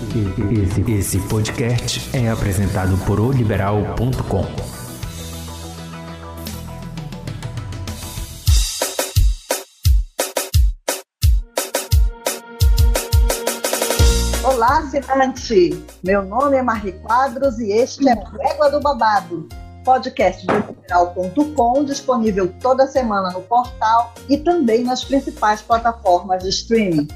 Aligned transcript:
Esse, 0.00 0.92
esse 0.92 1.18
podcast 1.28 2.16
é 2.16 2.30
apresentado 2.30 2.96
por 3.04 3.20
oliberal.com. 3.20 4.46
Olá, 14.42 14.78
assinante! 14.78 15.84
Meu 16.02 16.24
nome 16.24 16.56
é 16.56 16.62
Marli 16.62 16.92
Quadros 16.92 17.58
e 17.58 17.70
este 17.70 18.08
é 18.08 18.14
o 18.14 18.42
Égua 18.42 18.70
do 18.70 18.80
Babado, 18.80 19.46
podcast 19.84 20.46
do 20.46 20.54
liberal.com, 20.54 21.84
disponível 21.84 22.50
toda 22.62 22.86
semana 22.86 23.32
no 23.32 23.42
portal 23.42 24.14
e 24.30 24.38
também 24.38 24.82
nas 24.82 25.04
principais 25.04 25.60
plataformas 25.60 26.42
de 26.42 26.48
streaming. 26.48 27.06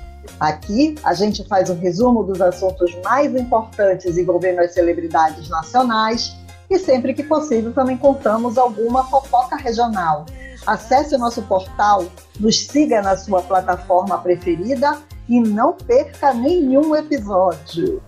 Aqui 0.40 0.94
a 1.04 1.14
gente 1.14 1.46
faz 1.46 1.70
um 1.70 1.78
resumo 1.78 2.22
dos 2.22 2.40
assuntos 2.40 2.94
mais 3.04 3.34
importantes 3.34 4.16
envolvendo 4.16 4.60
as 4.60 4.72
celebridades 4.72 5.48
nacionais 5.48 6.36
e 6.68 6.78
sempre 6.78 7.14
que 7.14 7.22
possível 7.22 7.72
também 7.72 7.96
contamos 7.96 8.58
alguma 8.58 9.04
fofoca 9.04 9.56
regional. 9.56 10.26
Acesse 10.66 11.14
o 11.14 11.18
nosso 11.18 11.42
portal, 11.42 12.06
nos 12.40 12.66
siga 12.66 13.02
na 13.02 13.16
sua 13.16 13.42
plataforma 13.42 14.18
preferida 14.18 14.98
e 15.28 15.40
não 15.40 15.74
perca 15.74 16.32
nenhum 16.32 16.96
episódio. 16.96 18.02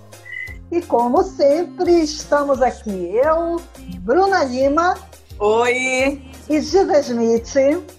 E 0.71 0.83
como 0.83 1.23
sempre, 1.23 2.03
estamos 2.03 2.61
aqui 2.61 3.17
eu, 3.17 3.61
Bruna 4.01 4.43
Lima. 4.45 4.97
Oi! 5.39 6.36
E 6.49 6.61
Giza 6.61 7.01
Smith. 7.01 7.55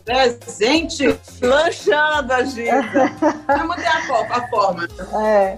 Presente! 0.06 1.20
Lanchando 1.42 2.32
a 2.34 2.44
Giza. 2.44 3.12
Vamos 3.48 3.76
ter 3.76 3.88
a, 3.88 4.38
a 4.38 4.48
forma. 4.48 4.88
É. 5.22 5.58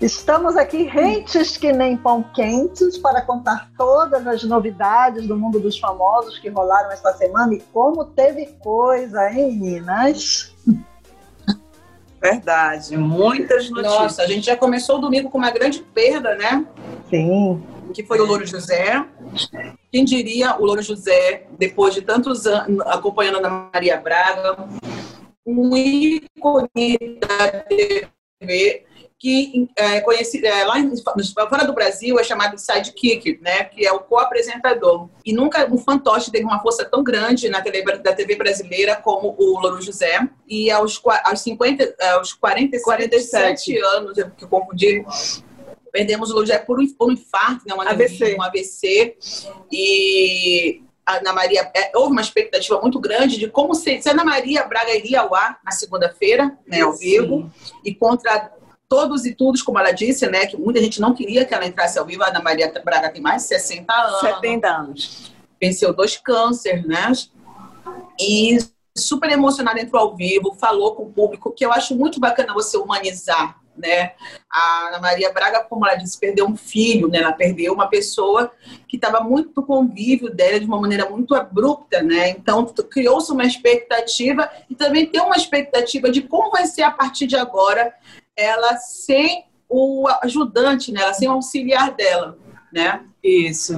Estamos 0.00 0.56
aqui 0.56 0.82
rentes 0.82 1.56
que 1.56 1.72
nem 1.72 1.96
pão 1.96 2.22
quentes 2.34 2.98
para 2.98 3.22
contar 3.22 3.70
todas 3.78 4.26
as 4.26 4.42
novidades 4.42 5.26
do 5.26 5.36
mundo 5.36 5.60
dos 5.60 5.78
famosos 5.78 6.38
que 6.38 6.48
rolaram 6.48 6.90
esta 6.90 7.14
semana 7.14 7.54
e 7.54 7.60
como 7.72 8.04
teve 8.04 8.46
coisa, 8.60 9.30
hein, 9.30 9.56
meninas? 9.56 10.54
Verdade, 12.20 12.96
muitas 12.96 13.70
notícias. 13.70 14.00
Nossa, 14.00 14.22
a 14.22 14.26
gente 14.26 14.46
já 14.46 14.56
começou 14.56 14.96
o 14.96 15.00
domingo 15.00 15.30
com 15.30 15.38
uma 15.38 15.50
grande 15.50 15.80
perda, 15.80 16.34
né? 16.34 16.66
Sim. 17.08 17.62
Que 17.96 18.04
foi 18.04 18.20
o 18.20 18.26
Louro 18.26 18.44
José. 18.44 19.08
Quem 19.90 20.04
diria 20.04 20.54
o 20.56 20.66
Louro 20.66 20.82
José, 20.82 21.46
depois 21.58 21.94
de 21.94 22.02
tantos 22.02 22.46
anos 22.46 22.86
acompanhando 22.88 23.42
a 23.42 23.70
Maria 23.72 23.96
Braga, 23.96 24.68
um 25.46 25.74
ícone 25.74 26.98
da 27.18 27.64
TV 28.38 28.84
que 29.18 29.66
é 29.76 30.02
conhecido 30.02 30.46
é, 30.46 30.64
lá 30.66 30.78
em, 30.78 30.92
fora 31.48 31.64
do 31.64 31.72
Brasil 31.72 32.20
é 32.20 32.22
chamado 32.22 32.56
de 32.56 32.60
sidekick, 32.60 33.40
né, 33.40 33.64
que 33.64 33.86
é 33.86 33.90
o 33.90 34.00
co-apresentador. 34.00 35.08
E 35.24 35.32
nunca 35.32 35.66
um 35.72 35.78
fantoche 35.78 36.30
teve 36.30 36.44
uma 36.44 36.60
força 36.60 36.84
tão 36.84 37.02
grande 37.02 37.48
na 37.48 37.62
TV, 37.62 37.82
da 38.00 38.12
TV 38.12 38.36
brasileira 38.36 38.96
como 38.96 39.34
o 39.38 39.58
Louro 39.58 39.80
José. 39.80 40.20
E 40.46 40.70
aos, 40.70 41.00
aos 41.24 41.40
50, 41.40 41.96
aos 42.12 42.34
47, 42.34 42.84
47 42.84 43.78
anos, 43.78 44.18
que 44.36 44.44
eu 44.44 44.48
confundi, 44.48 45.02
perdemos 45.96 46.30
o 46.30 46.40
José 46.40 46.58
por 46.58 46.78
um, 46.78 46.86
por 46.92 47.08
um 47.08 47.12
infarto, 47.12 47.62
né, 47.66 47.72
uma 47.72 47.88
AVC. 47.88 48.36
um 48.38 48.42
AVC. 48.42 49.16
E 49.72 50.82
a 51.06 51.16
Ana 51.16 51.32
Maria, 51.32 51.70
é, 51.74 51.90
houve 51.94 52.12
uma 52.12 52.20
expectativa 52.20 52.78
muito 52.82 53.00
grande 53.00 53.38
de 53.38 53.48
como 53.48 53.74
se, 53.74 54.02
se 54.02 54.08
a 54.10 54.12
Ana 54.12 54.22
Maria 54.22 54.62
Braga 54.64 54.94
iria 54.94 55.22
ao 55.22 55.34
ar 55.34 55.58
na 55.64 55.70
segunda-feira, 55.70 56.54
né, 56.66 56.82
ao 56.82 56.92
vivo, 56.92 57.50
e 57.82 57.94
contra 57.94 58.52
todos 58.86 59.24
e 59.24 59.34
todos, 59.34 59.62
como 59.62 59.78
ela 59.78 59.90
disse, 59.90 60.26
né, 60.26 60.44
que 60.44 60.58
muita 60.58 60.82
gente 60.82 61.00
não 61.00 61.14
queria 61.14 61.46
que 61.46 61.54
ela 61.54 61.64
entrasse 61.64 61.98
ao 61.98 62.04
vivo. 62.04 62.24
A 62.24 62.28
Ana 62.28 62.42
Maria 62.42 62.70
Braga 62.84 63.08
tem 63.08 63.22
mais 63.22 63.42
de 63.42 63.48
60 63.48 63.90
anos. 63.90 64.20
70 64.20 64.68
anos. 64.68 65.32
Venceu 65.58 65.94
dois 65.94 66.18
cânceres, 66.18 66.84
né? 66.84 67.10
E 68.20 68.58
super 68.94 69.30
emocionada 69.30 69.80
entrou 69.80 70.02
ao 70.02 70.14
vivo, 70.14 70.54
falou 70.60 70.94
com 70.94 71.04
o 71.04 71.10
público, 71.10 71.52
que 71.52 71.64
eu 71.64 71.72
acho 71.72 71.96
muito 71.96 72.20
bacana 72.20 72.52
você 72.52 72.76
humanizar, 72.76 73.58
né? 73.76 74.12
A 74.50 74.88
Ana 74.88 75.00
Maria 75.00 75.32
Braga, 75.32 75.64
como 75.64 75.86
ela 75.86 75.96
disse, 75.96 76.18
perdeu 76.18 76.46
um 76.46 76.56
filho, 76.56 77.08
né? 77.08 77.18
Ela 77.18 77.32
perdeu 77.32 77.72
uma 77.72 77.88
pessoa 77.88 78.52
que 78.88 78.96
estava 78.96 79.20
muito 79.20 79.52
no 79.56 79.66
convívio 79.66 80.30
dela 80.30 80.58
de 80.60 80.66
uma 80.66 80.80
maneira 80.80 81.08
muito 81.08 81.34
abrupta, 81.34 82.02
né? 82.02 82.30
Então 82.30 82.64
criou-se 82.90 83.30
uma 83.32 83.44
expectativa 83.44 84.50
e 84.68 84.74
também 84.74 85.06
tem 85.06 85.20
uma 85.20 85.36
expectativa 85.36 86.10
de 86.10 86.22
como 86.22 86.50
vai 86.50 86.66
ser 86.66 86.82
a 86.82 86.90
partir 86.90 87.26
de 87.26 87.36
agora 87.36 87.94
ela 88.36 88.76
sem 88.76 89.46
o 89.68 90.06
ajudante, 90.22 90.92
né? 90.92 91.02
Ela 91.02 91.14
sem 91.14 91.28
o 91.28 91.32
auxiliar 91.32 91.92
dela, 91.92 92.38
né? 92.72 93.04
Isso. 93.22 93.74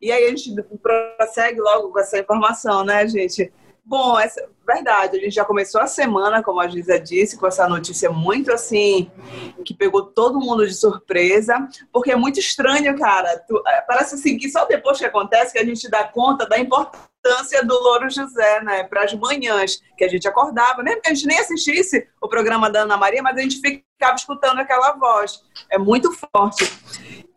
E 0.00 0.12
aí 0.12 0.26
a 0.26 0.28
gente 0.28 0.54
prossegue 0.82 1.60
logo 1.60 1.90
com 1.90 1.98
essa 1.98 2.18
informação, 2.18 2.84
né, 2.84 3.06
gente? 3.06 3.52
Bom, 3.88 4.20
essa 4.20 4.46
verdade, 4.66 5.16
a 5.16 5.20
gente 5.20 5.34
já 5.34 5.46
começou 5.46 5.80
a 5.80 5.86
semana, 5.86 6.42
como 6.42 6.60
a 6.60 6.68
Giza 6.68 7.00
disse, 7.00 7.38
com 7.38 7.46
essa 7.46 7.66
notícia 7.66 8.10
muito 8.10 8.52
assim, 8.52 9.10
que 9.64 9.72
pegou 9.72 10.02
todo 10.02 10.38
mundo 10.38 10.66
de 10.66 10.74
surpresa, 10.74 11.66
porque 11.90 12.12
é 12.12 12.16
muito 12.16 12.38
estranho, 12.38 12.98
cara. 12.98 13.42
Tu, 13.48 13.62
é, 13.66 13.80
parece 13.80 14.16
assim 14.16 14.36
que 14.36 14.50
só 14.50 14.66
depois 14.66 14.98
que 14.98 15.06
acontece 15.06 15.54
que 15.54 15.58
a 15.58 15.64
gente 15.64 15.88
dá 15.88 16.04
conta 16.04 16.46
da 16.46 16.58
importância 16.58 17.64
do 17.64 17.72
Louro 17.82 18.10
José, 18.10 18.60
né, 18.60 18.84
para 18.84 19.04
as 19.04 19.14
manhãs, 19.14 19.80
que 19.96 20.04
a 20.04 20.08
gente 20.08 20.28
acordava, 20.28 20.82
mesmo 20.82 21.00
que 21.00 21.08
a 21.08 21.14
gente 21.14 21.26
nem 21.26 21.38
assistisse 21.38 22.06
o 22.20 22.28
programa 22.28 22.68
da 22.68 22.82
Ana 22.82 22.98
Maria, 22.98 23.22
mas 23.22 23.38
a 23.38 23.40
gente 23.40 23.62
ficava 23.62 24.16
escutando 24.16 24.58
aquela 24.58 24.92
voz. 24.92 25.42
É 25.70 25.78
muito 25.78 26.12
forte. 26.12 26.70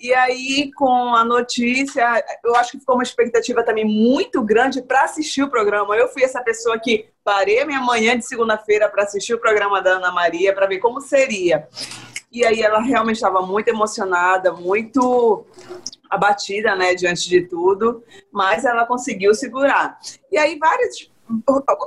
E 0.01 0.11
aí, 0.15 0.71
com 0.73 1.13
a 1.13 1.23
notícia, 1.23 2.23
eu 2.43 2.55
acho 2.55 2.71
que 2.71 2.79
ficou 2.79 2.95
uma 2.95 3.03
expectativa 3.03 3.63
também 3.63 3.85
muito 3.85 4.41
grande 4.41 4.81
para 4.81 5.03
assistir 5.03 5.43
o 5.43 5.49
programa. 5.49 5.95
Eu 5.95 6.07
fui 6.07 6.23
essa 6.23 6.41
pessoa 6.41 6.79
que 6.79 7.05
parei 7.23 7.61
a 7.61 7.67
minha 7.67 7.81
manhã 7.81 8.17
de 8.17 8.25
segunda-feira 8.25 8.89
para 8.89 9.03
assistir 9.03 9.35
o 9.35 9.39
programa 9.39 9.79
da 9.79 9.91
Ana 9.91 10.11
Maria, 10.11 10.55
para 10.55 10.65
ver 10.65 10.79
como 10.79 10.99
seria. 10.99 11.67
E 12.31 12.43
aí 12.43 12.63
ela 12.63 12.79
realmente 12.81 13.17
estava 13.17 13.41
muito 13.43 13.67
emocionada, 13.67 14.51
muito 14.51 15.45
abatida, 16.09 16.75
né, 16.75 16.95
diante 16.95 17.29
de 17.29 17.41
tudo, 17.41 18.03
mas 18.31 18.65
ela 18.65 18.85
conseguiu 18.87 19.35
segurar. 19.35 19.99
E 20.31 20.37
aí 20.37 20.57
várias 20.57 21.11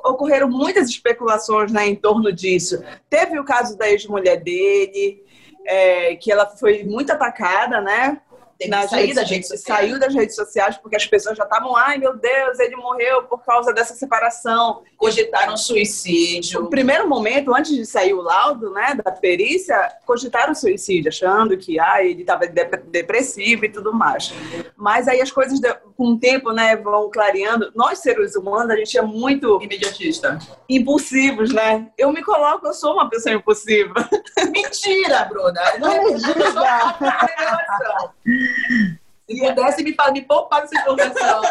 ocorreram 0.05 0.49
muitas 0.49 0.89
especulações 0.89 1.71
né, 1.73 1.87
em 1.87 1.97
torno 1.97 2.33
disso. 2.33 2.83
Teve 3.11 3.39
o 3.39 3.45
caso 3.45 3.77
da 3.77 3.91
ex-mulher 3.91 4.43
dele, 4.43 5.24
é, 5.65 6.17
que 6.17 6.31
ela 6.31 6.47
foi 6.47 6.85
muito 6.85 7.13
atacada, 7.13 7.81
né? 7.81 8.21
Nas 8.69 8.91
sair 8.91 9.15
das 9.15 9.29
redes 9.29 9.49
sociais. 9.49 9.81
Saiu 9.81 9.99
das 9.99 10.15
redes 10.15 10.37
sociais 10.37 10.77
porque 10.77 10.97
as 10.97 11.07
pessoas 11.07 11.37
já 11.37 11.45
estavam, 11.45 11.77
ai 11.77 11.99
meu 11.99 12.17
Deus, 12.17 12.59
ele 12.59 12.77
morreu 12.77 13.25
por 13.25 13.45
causa 13.45 13.73
dessa 13.73 13.95
separação. 13.95 14.83
Cogitaram 14.97 15.57
suicídio. 15.57 16.63
No 16.63 16.71
primeiro 16.71 17.09
momento, 17.09 17.55
antes 17.55 17.73
de 17.75 17.85
sair 17.85 18.15
o 18.15 18.23
laudo, 18.23 18.71
né, 18.71 18.95
da 19.05 19.11
perícia, 19.13 19.91
cogitaram 20.07 20.55
suicídio, 20.55 21.09
achando 21.09 21.57
que 21.57 21.79
ai, 21.79 22.09
ele 22.09 22.23
estava 22.23 22.47
depressivo 22.47 23.65
e 23.65 23.69
tudo 23.69 23.93
mais. 23.93 24.33
Mas 24.77 25.09
aí 25.09 25.21
as 25.21 25.31
coisas, 25.31 25.61
com 25.97 26.13
o 26.13 26.19
tempo, 26.19 26.53
né, 26.53 26.77
vão 26.77 27.11
clareando. 27.11 27.71
Nós, 27.75 27.99
seres 27.99 28.35
humanos, 28.35 28.71
a 28.71 28.77
gente 28.77 28.97
é 28.97 29.03
muito... 29.03 29.61
Imediatista. 29.63 30.39
Impulsivos, 30.69 31.53
né? 31.53 31.89
Eu 31.97 32.13
me 32.13 32.23
coloco, 32.23 32.67
eu 32.67 32.75
sou 32.75 32.95
uma 32.95 33.09
pessoa 33.09 33.35
impulsiva. 33.35 33.95
Mentira, 34.51 35.25
Bruna! 35.25 35.61
Não! 35.79 36.19
Se 36.19 36.33
pudesse 39.53 39.83
me, 39.83 39.95
me 40.13 40.23
poupar 40.23 40.63
dessa 40.63 40.77
informação. 40.77 41.43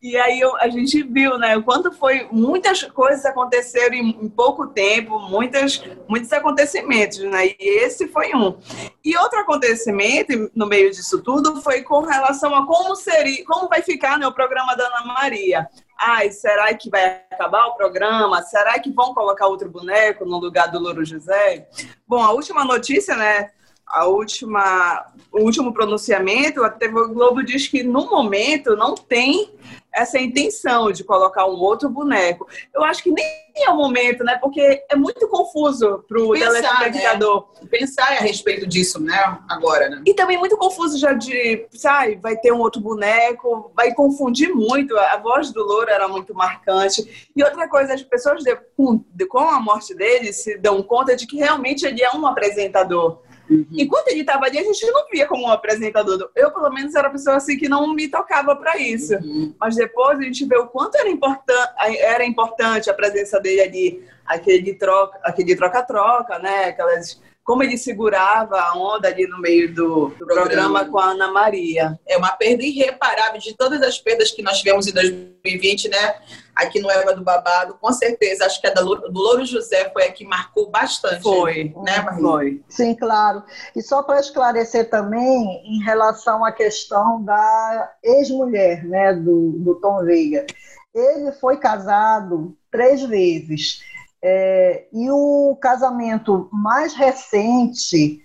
E 0.00 0.16
aí 0.16 0.40
a 0.60 0.68
gente 0.68 1.02
viu, 1.02 1.36
né, 1.36 1.56
o 1.56 1.62
quanto 1.62 1.90
foi 1.90 2.28
muitas 2.30 2.84
coisas 2.84 3.24
aconteceram 3.24 3.94
em, 3.94 4.10
em, 4.22 4.28
pouco 4.28 4.68
tempo, 4.68 5.18
muitas, 5.18 5.82
muitos 6.08 6.32
acontecimentos, 6.32 7.18
né? 7.18 7.46
E 7.46 7.56
esse 7.84 8.06
foi 8.08 8.34
um. 8.34 8.56
E 9.04 9.16
outro 9.16 9.40
acontecimento 9.40 10.50
no 10.54 10.66
meio 10.66 10.90
disso 10.90 11.20
tudo 11.22 11.60
foi 11.60 11.82
com 11.82 12.00
relação 12.00 12.54
a 12.54 12.66
como 12.66 12.94
seria, 12.94 13.44
como 13.44 13.68
vai 13.68 13.82
ficar 13.82 14.18
né, 14.18 14.26
o 14.26 14.32
programa 14.32 14.76
da 14.76 14.86
Ana 14.86 15.12
Maria. 15.12 15.68
Ai, 15.98 16.30
será 16.30 16.72
que 16.74 16.90
vai 16.90 17.22
acabar 17.30 17.66
o 17.66 17.76
programa? 17.76 18.42
Será 18.42 18.78
que 18.78 18.92
vão 18.92 19.14
colocar 19.14 19.46
outro 19.46 19.68
boneco 19.68 20.24
no 20.24 20.38
lugar 20.38 20.70
do 20.70 20.78
Louro 20.78 21.04
José? 21.04 21.68
Bom, 22.06 22.22
a 22.22 22.32
última 22.32 22.64
notícia, 22.64 23.16
né? 23.16 23.50
A 23.94 24.06
última, 24.06 25.06
o 25.30 25.42
último 25.42 25.72
pronunciamento, 25.72 26.64
a 26.64 26.68
TV 26.68 27.06
Globo 27.06 27.44
diz 27.44 27.68
que 27.68 27.84
no 27.84 28.10
momento 28.10 28.74
não 28.74 28.96
tem 28.96 29.54
essa 29.94 30.18
intenção 30.18 30.90
de 30.90 31.04
colocar 31.04 31.46
um 31.46 31.54
outro 31.54 31.88
boneco. 31.88 32.48
Eu 32.74 32.82
acho 32.82 33.04
que 33.04 33.12
nem 33.12 33.24
é 33.56 33.70
o 33.70 33.76
momento, 33.76 34.24
né? 34.24 34.36
Porque 34.42 34.84
é 34.90 34.96
muito 34.96 35.28
confuso 35.28 36.04
para 36.08 36.20
o 36.20 36.32
telespectador. 36.32 37.48
Né? 37.62 37.68
Pensar 37.70 38.08
a 38.08 38.20
respeito 38.20 38.66
disso, 38.66 39.00
né? 39.00 39.38
Agora, 39.48 39.88
né? 39.88 40.02
E 40.04 40.12
também 40.12 40.36
muito 40.36 40.56
confuso 40.56 40.98
já 40.98 41.12
de, 41.12 41.64
sabe, 41.70 42.16
vai 42.16 42.36
ter 42.36 42.52
um 42.52 42.58
outro 42.58 42.80
boneco, 42.80 43.70
vai 43.76 43.94
confundir 43.94 44.52
muito. 44.52 44.98
A 44.98 45.16
voz 45.18 45.52
do 45.52 45.62
Louro 45.62 45.88
era 45.88 46.08
muito 46.08 46.34
marcante. 46.34 47.28
E 47.36 47.44
outra 47.44 47.68
coisa, 47.68 47.94
as 47.94 48.02
pessoas, 48.02 48.42
com 48.76 49.38
a 49.38 49.60
morte 49.60 49.94
dele, 49.94 50.32
se 50.32 50.58
dão 50.58 50.82
conta 50.82 51.14
de 51.14 51.28
que 51.28 51.36
realmente 51.36 51.86
ele 51.86 52.02
é 52.02 52.10
um 52.10 52.26
apresentador 52.26 53.22
Uhum. 53.48 53.66
Enquanto 53.72 54.08
ele 54.08 54.20
estava 54.20 54.46
ali, 54.46 54.58
a 54.58 54.62
gente 54.62 54.86
não 54.90 55.08
via 55.10 55.26
como 55.26 55.44
um 55.44 55.50
apresentador. 55.50 56.30
Eu, 56.34 56.50
pelo 56.50 56.70
menos, 56.70 56.94
era 56.94 57.08
uma 57.08 57.12
pessoa 57.12 57.36
assim 57.36 57.58
que 57.58 57.68
não 57.68 57.92
me 57.94 58.08
tocava 58.08 58.56
para 58.56 58.78
isso. 58.78 59.14
Uhum. 59.16 59.54
Mas 59.60 59.76
depois 59.76 60.18
a 60.18 60.22
gente 60.22 60.44
vê 60.44 60.56
o 60.56 60.66
quanto 60.66 60.96
era, 60.96 61.08
importan 61.08 61.68
era 61.98 62.24
importante 62.24 62.88
a 62.88 62.94
presença 62.94 63.38
dele 63.40 63.60
ali, 63.60 64.04
aquele 64.26 64.74
troca, 64.74 65.18
aquele 65.22 65.54
troca-troca, 65.54 66.38
né? 66.38 66.66
Aquelas 66.66 67.20
como 67.44 67.62
ele 67.62 67.76
segurava 67.76 68.58
a 68.58 68.74
onda 68.74 69.08
ali 69.08 69.26
no 69.26 69.38
meio 69.38 69.72
do, 69.72 70.08
do 70.08 70.26
programa. 70.26 70.48
programa. 70.48 70.84
com 70.86 70.98
a 70.98 71.10
Ana 71.10 71.30
Maria. 71.30 71.98
É 72.08 72.16
uma 72.16 72.32
perda 72.32 72.62
irreparável 72.62 73.38
de 73.38 73.54
todas 73.54 73.82
as 73.82 73.98
perdas 73.98 74.30
que 74.30 74.42
nós 74.42 74.58
tivemos 74.58 74.86
em 74.86 74.92
2020, 74.92 75.90
né? 75.90 76.16
Aqui 76.56 76.80
no 76.80 76.90
Eva 76.90 77.14
do 77.14 77.22
Babado, 77.22 77.76
com 77.78 77.92
certeza. 77.92 78.46
Acho 78.46 78.60
que 78.60 78.66
a 78.66 78.72
do 78.72 79.10
Louro 79.12 79.44
José 79.44 79.90
foi 79.90 80.04
a 80.04 80.12
que 80.12 80.24
marcou 80.24 80.70
bastante. 80.70 81.22
Foi, 81.22 81.74
né, 81.82 82.00
Maria? 82.00 82.22
Foi. 82.22 82.62
Sim, 82.66 82.94
claro. 82.94 83.42
E 83.76 83.82
só 83.82 84.02
para 84.02 84.20
esclarecer 84.20 84.88
também, 84.88 85.62
em 85.66 85.82
relação 85.84 86.44
à 86.44 86.50
questão 86.50 87.22
da 87.22 87.92
ex-mulher, 88.02 88.84
né, 88.84 89.12
do, 89.12 89.52
do 89.58 89.74
Tom 89.80 90.02
Veiga. 90.02 90.46
Ele 90.94 91.32
foi 91.32 91.58
casado 91.58 92.56
três 92.70 93.02
vezes. 93.02 93.82
É, 94.26 94.86
e 94.90 95.10
o 95.10 95.54
casamento 95.60 96.48
mais 96.50 96.94
recente 96.94 98.22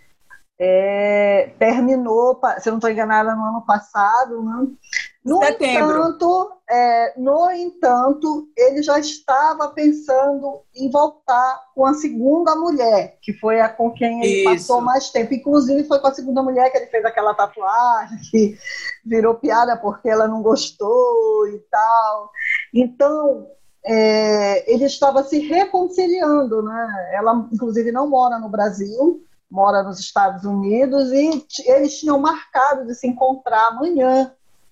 é, 0.58 1.52
terminou, 1.60 2.40
se 2.60 2.70
eu 2.70 2.72
não 2.72 2.78
estou 2.78 2.90
enganada, 2.90 3.36
no 3.36 3.44
ano 3.44 3.66
passado. 3.66 4.42
Né? 4.42 4.68
No 5.26 5.44
Setembro. 5.44 5.98
entanto, 5.98 6.52
é, 6.70 7.20
no 7.20 7.52
entanto, 7.52 8.50
ele 8.58 8.82
já 8.82 8.98
estava 8.98 9.70
pensando 9.70 10.62
em 10.74 10.90
voltar 10.90 11.64
com 11.76 11.86
a 11.86 11.94
segunda 11.94 12.56
mulher, 12.56 13.18
que 13.22 13.34
foi 13.34 13.60
a 13.60 13.68
com 13.68 13.92
quem 13.92 14.22
ele 14.22 14.42
Isso. 14.42 14.44
passou 14.46 14.82
mais 14.82 15.10
tempo. 15.10 15.34
Inclusive, 15.34 15.84
foi 15.86 16.00
com 16.00 16.08
a 16.08 16.14
segunda 16.14 16.42
mulher 16.44 16.70
que 16.70 16.78
ele 16.78 16.88
fez 16.88 17.04
aquela 17.04 17.34
tatuagem, 17.34 18.18
que 18.32 18.58
virou 19.06 19.36
piada 19.36 19.76
porque 19.76 20.10
ela 20.10 20.28
não 20.30 20.42
gostou 20.42 21.48
e 21.48 21.60
tal. 21.70 22.32
Então, 22.74 23.48
é, 23.86 24.72
ele 24.72 24.86
estava 24.86 25.24
se 25.24 25.40
reconciliando, 25.40 26.62
né? 26.62 27.12
Ela, 27.14 27.48
inclusive, 27.52 27.92
não 27.92 28.10
mora 28.10 28.38
no 28.38 28.50
Brasil, 28.50 29.24
mora 29.50 29.84
nos 29.84 30.00
Estados 30.00 30.44
Unidos 30.44 31.12
e 31.12 31.46
eles 31.66 32.00
tinham 32.00 32.20
marcado 32.20 32.86
de 32.86 32.94
se 32.94 33.08
encontrar 33.08 33.68
amanhã 33.70 34.32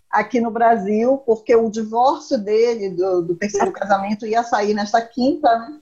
aqui 0.10 0.40
no 0.40 0.52
Brasil, 0.52 1.18
porque 1.26 1.56
o 1.56 1.70
divórcio 1.70 2.38
dele 2.38 2.90
do, 2.90 3.22
do 3.22 3.36
terceiro 3.36 3.72
casamento 3.72 4.26
ia 4.26 4.44
sair 4.44 4.74
nesta 4.74 5.02
quinta, 5.02 5.58
né? 5.60 5.80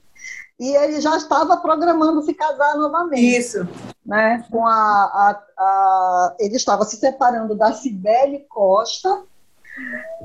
E 0.58 0.74
ele 0.74 1.00
já 1.02 1.16
estava 1.16 1.58
programando 1.58 2.22
se 2.22 2.32
casar 2.32 2.76
novamente. 2.76 3.36
Isso. 3.36 3.68
Né? 4.04 4.42
Com 4.50 4.66
a, 4.66 4.72
a, 4.72 5.42
a 5.58 6.36
ele 6.40 6.56
estava 6.56 6.84
se 6.84 6.96
separando 6.96 7.54
da 7.54 7.72
Cibele 7.72 8.46
Costa, 8.48 9.22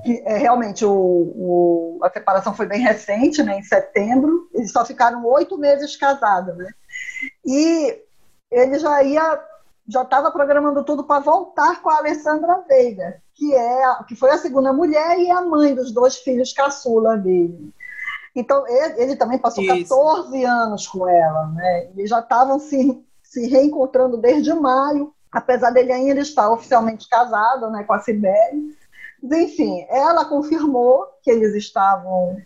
que, 0.04 0.24
é, 0.26 0.38
realmente 0.38 0.86
o, 0.86 0.92
o, 0.92 2.00
a 2.02 2.10
separação 2.10 2.54
foi 2.54 2.66
bem 2.66 2.82
recente, 2.82 3.44
né, 3.44 3.60
em 3.60 3.64
setembro. 3.64 4.50
Eles 4.54 4.72
só 4.72 4.86
ficaram 4.86 5.26
oito 5.26 5.58
meses 5.58 5.96
casados, 5.96 6.56
né? 6.58 6.70
E 7.46 8.00
ele 8.50 8.80
já 8.80 9.04
ia, 9.04 9.44
já 9.88 10.02
estava 10.04 10.32
programando 10.32 10.84
tudo 10.84 11.04
para 11.04 11.22
voltar 11.22 11.82
com 11.82 11.90
a 11.90 11.98
Alessandra 11.98 12.64
Veiga, 12.68 13.22
que 13.34 13.54
é, 13.54 14.04
que 14.08 14.16
foi 14.16 14.32
a 14.32 14.38
segunda 14.38 14.74
mulher 14.74 15.20
e 15.20 15.30
a 15.30 15.42
mãe 15.42 15.76
dos 15.76 15.92
dois 15.92 16.18
filhos 16.18 16.54
caçula 16.54 17.18
dele. 17.18 17.74
Então 18.36 18.66
ele, 18.68 19.02
ele 19.02 19.16
também 19.16 19.38
passou 19.38 19.64
Isso. 19.64 19.96
14 19.96 20.44
anos 20.46 20.88
com 20.88 21.08
ela, 21.08 21.48
né? 21.48 21.90
E 21.98 22.08
já 22.08 22.20
estavam 22.20 22.60
se, 22.60 23.04
se 23.22 23.48
reencontrando 23.48 24.18
desde 24.18 24.54
maio, 24.54 25.14
apesar 25.32 25.72
dele 25.72 25.92
ainda 25.92 26.22
estar 26.22 26.50
oficialmente 26.50 27.08
casado, 27.10 27.70
né, 27.70 27.84
com 27.84 27.94
a 27.94 28.00
Sibeli 28.00 28.81
enfim, 29.24 29.86
ela 29.90 30.26
confirmou 30.26 31.06
que 31.22 31.30
eles 31.30 31.54
estavam 31.56 32.38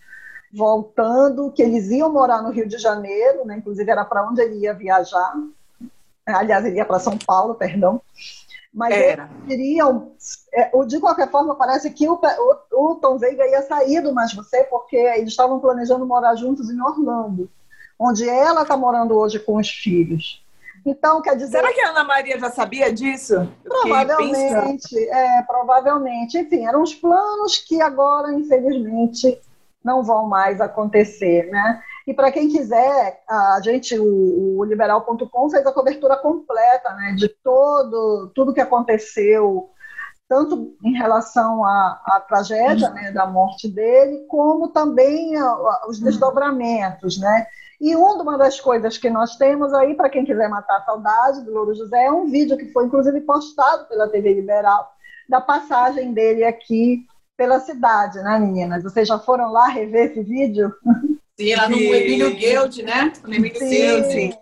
voltando, 0.54 1.51
que 1.51 1.62
eles 1.62 1.89
iam 1.89 2.12
morar 2.12 2.42
no 2.42 2.51
Rio 2.51 2.68
de 2.68 2.77
Janeiro, 2.77 3.45
né? 3.45 3.57
inclusive 3.57 3.89
era 3.89 4.06
para 4.06 4.27
onde 4.27 4.42
ele 4.42 4.60
ia 4.60 4.74
viajar. 4.74 5.33
Aliás, 6.25 6.66
ele 6.66 6.77
ia 6.77 6.86
para 6.86 7.00
São 7.00 7.18
Paulo, 7.18 7.56
perdão. 7.56 8.01
Mas 8.74 8.94
era. 8.94 9.30
eles 9.48 9.57
iriam. 9.57 10.12
É, 10.51 10.86
de 10.86 11.00
qualquer 11.00 11.30
forma, 11.30 11.56
parece 11.56 11.89
que 11.92 12.07
o, 12.10 12.19
o, 12.19 12.92
o 12.92 12.95
Tom 12.95 13.18
Veiga 13.18 13.48
ia 13.48 13.62
sair 13.62 14.01
do 14.01 14.13
Mais 14.13 14.33
Você, 14.33 14.63
porque 14.63 14.98
eles 14.98 15.30
estavam 15.30 15.60
planejando 15.60 16.06
morar 16.06 16.36
juntos 16.36 16.69
em 16.69 16.81
Orlando, 16.81 17.50
onde 17.98 18.27
ela 18.27 18.63
está 18.63 18.75
morando 18.75 19.16
hoje 19.16 19.39
com 19.39 19.57
os 19.57 19.69
filhos. 19.69 20.44
Então, 20.86 21.22
quer 21.22 21.36
dizer. 21.36 21.58
Será 21.58 21.74
que 21.74 21.82
a 21.82 21.90
Ana 21.90 22.04
Maria 22.04 22.40
já 22.40 22.52
sabia 22.52 22.94
disso? 22.94 23.52
Provavelmente, 23.64 24.98
é, 25.10 25.42
provavelmente. 25.44 26.38
Enfim, 26.38 26.66
eram 26.66 26.84
os 26.84 26.94
planos 26.94 27.58
que 27.58 27.82
agora, 27.82 28.32
infelizmente, 28.32 29.40
não 29.84 30.04
vão 30.04 30.28
mais 30.28 30.62
acontecer, 30.62 31.50
né? 31.50 31.82
E 32.08 32.14
para 32.14 32.32
quem 32.32 32.50
quiser, 32.50 33.24
a 33.28 33.60
gente, 33.64 33.98
o, 33.98 34.60
o 34.60 34.64
liberal.com 34.64 35.50
fez 35.50 35.66
a 35.66 35.72
cobertura 35.72 36.16
completa, 36.18 36.94
né, 36.94 37.14
de 37.18 37.30
todo 37.30 38.32
tudo 38.36 38.54
que 38.54 38.62
aconteceu, 38.62 39.72
tanto 40.28 40.76
em 40.84 40.94
relação 40.94 41.64
à, 41.64 42.02
à 42.06 42.24
tragédia, 42.28 42.90
né, 42.92 43.12
da 43.12 43.26
morte 43.26 43.68
dele, 43.68 44.26
como 44.28 44.68
também 44.70 45.36
a, 45.38 45.46
a, 45.46 45.86
os 45.88 46.00
desdobramentos, 46.00 47.20
né? 47.20 47.48
E 47.80 47.95
uma 47.95 48.38
das 48.38 48.60
coisas 48.60 48.98
que 48.98 49.10
nós 49.10 49.36
temos 49.36 49.74
aí, 49.74 49.95
para 49.95 50.10
quem 50.10 50.25
quiser 50.25 50.50
matar 50.50 50.77
a 50.77 50.83
saudade 50.83 51.44
do 51.44 51.51
Louro 51.51 51.75
José, 51.75 52.06
é 52.06 52.12
um 52.12 52.30
vídeo 52.30 52.57
que 52.57 52.72
foi 52.72 52.86
inclusive 52.86 53.19
postado 53.22 53.86
pela 53.86 54.07
TV 54.07 54.33
Liberal, 54.33 54.92
da 55.27 55.42
passagem 55.42 56.13
dele 56.13 56.44
aqui 56.44 57.06
pela 57.36 57.60
cidade, 57.60 58.19
né, 58.19 58.39
meninas? 58.39 58.83
Vocês 58.83 59.07
já 59.07 59.19
foram 59.19 59.51
lá 59.51 59.68
rever 59.68 60.12
esse 60.12 60.24
vídeo? 60.24 60.74
Sim, 61.38 61.56
lá 61.56 61.68
no 61.68 61.75
Emílio 61.75 62.33
Guild, 62.33 62.83
né? 62.83 63.12
No 63.24 63.33
Emílio 63.33 63.60
Guild, 63.60 64.12
sim. 64.12 64.33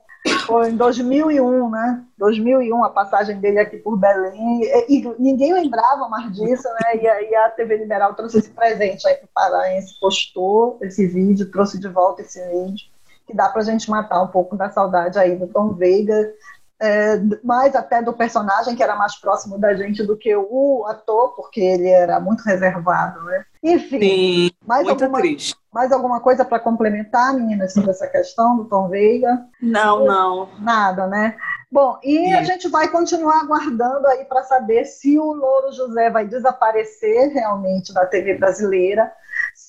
Foi 0.46 0.70
em 0.70 0.78
2001, 0.78 1.70
né? 1.70 2.04
2001, 2.18 2.84
a 2.84 2.90
passagem 2.90 3.40
dele 3.40 3.60
aqui 3.60 3.78
por 3.78 3.98
Belém. 3.98 4.62
E, 4.88 5.00
e 5.00 5.16
ninguém 5.20 5.54
lembrava 5.54 6.08
mais 6.08 6.32
disso, 6.32 6.64
né? 6.64 6.98
E, 6.98 7.32
e, 7.32 7.36
a 7.36 7.50
TV 7.50 7.78
Liberal 7.78 8.14
trouxe 8.14 8.38
esse 8.38 8.52
presente 8.52 9.08
aí 9.08 9.16
para 9.16 9.26
o 9.26 9.30
Paraense, 9.34 10.00
postou 10.00 10.78
esse 10.82 11.08
vídeo, 11.08 11.52
trouxe 11.52 11.80
de 11.80 11.90
volta 11.90 12.22
esse 12.22 12.40
vídeo 12.48 12.93
que 13.26 13.36
dá 13.36 13.50
para 13.50 13.62
a 13.62 13.66
gente 13.66 13.90
matar 13.90 14.22
um 14.22 14.28
pouco 14.28 14.56
da 14.56 14.70
saudade 14.70 15.18
aí 15.18 15.36
do 15.36 15.48
Tom 15.48 15.74
Veiga, 15.74 16.34
é, 16.82 17.18
mais 17.44 17.76
até 17.76 18.02
do 18.02 18.12
personagem 18.12 18.76
que 18.76 18.84
era 18.84 18.96
mais 18.96 19.16
próximo 19.16 19.58
da 19.58 19.74
gente 19.74 20.04
do 20.04 20.18
que 20.18 20.36
o 20.36 20.86
ator, 20.88 21.34
porque 21.36 21.62
ele 21.62 21.88
era 21.88 22.20
muito 22.20 22.42
reservado, 22.42 23.24
né? 23.24 23.46
Enfim, 23.64 24.00
Sim, 24.00 24.52
mais, 24.68 24.86
alguma, 24.88 25.20
triste. 25.20 25.56
mais 25.74 25.92
alguma 25.94 26.20
coisa 26.20 26.44
para 26.44 26.60
complementar, 26.60 27.34
meninas, 27.34 27.72
sobre 27.72 27.92
essa 27.92 28.08
questão 28.08 28.58
do 28.58 28.66
Tom 28.66 28.90
Veiga? 28.90 29.46
Não, 29.62 30.04
não. 30.04 30.50
Nada, 30.60 31.08
né? 31.08 31.38
Bom, 31.72 31.98
e 32.04 32.18
Sim. 32.18 32.34
a 32.34 32.44
gente 32.44 32.68
vai 32.68 32.90
continuar 32.90 33.40
aguardando 33.40 34.06
aí 34.08 34.26
para 34.26 34.44
saber 34.44 34.84
se 34.84 35.18
o 35.18 35.32
Louro 35.32 35.72
José 35.72 36.10
vai 36.10 36.28
desaparecer 36.28 37.32
realmente 37.32 37.94
da 37.94 38.06
TV 38.06 38.38
brasileira 38.38 39.10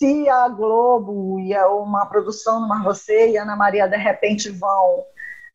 se 0.05 0.29
a 0.29 0.47
Globo 0.51 1.41
e 1.41 1.57
uma 1.65 2.05
produção 2.05 2.69
no 2.69 2.85
Você 2.85 3.31
e 3.31 3.39
a 3.39 3.43
Ana 3.43 3.57
Maria 3.57 3.89
de 3.89 3.97
repente 3.97 4.51
vão 4.51 5.03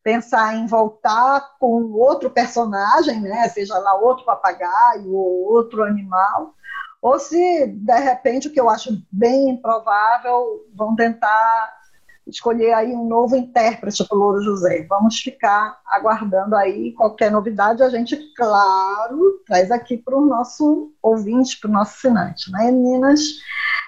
pensar 0.02 0.56
em 0.56 0.66
voltar 0.66 1.56
com 1.60 1.92
outro 1.92 2.28
personagem, 2.28 3.20
né, 3.20 3.48
seja 3.48 3.78
lá 3.78 3.94
outro 3.94 4.24
papagaio 4.24 5.14
ou 5.14 5.52
outro 5.52 5.84
animal, 5.84 6.52
ou 7.00 7.16
se 7.20 7.68
de 7.68 7.98
repente 8.00 8.48
o 8.48 8.52
que 8.52 8.60
eu 8.60 8.68
acho 8.68 9.00
bem 9.12 9.50
improvável 9.50 10.66
vão 10.74 10.96
tentar 10.96 11.78
escolher 12.26 12.72
aí 12.72 12.92
um 12.92 13.06
novo 13.06 13.36
intérprete 13.36 14.04
para 14.04 14.16
o 14.16 14.18
Louro 14.18 14.42
José. 14.42 14.84
Vamos 14.88 15.18
ficar 15.18 15.78
aguardando 15.86 16.56
aí 16.56 16.92
qualquer 16.92 17.30
novidade. 17.30 17.82
A 17.82 17.88
gente, 17.88 18.16
claro, 18.34 19.42
traz 19.46 19.70
aqui 19.70 19.96
para 19.96 20.16
o 20.16 20.24
nosso 20.24 20.92
ouvinte, 21.02 21.58
para 21.60 21.70
o 21.70 21.72
nosso 21.72 21.92
assinante, 21.92 22.50
né, 22.52 22.70
meninas? 22.70 23.20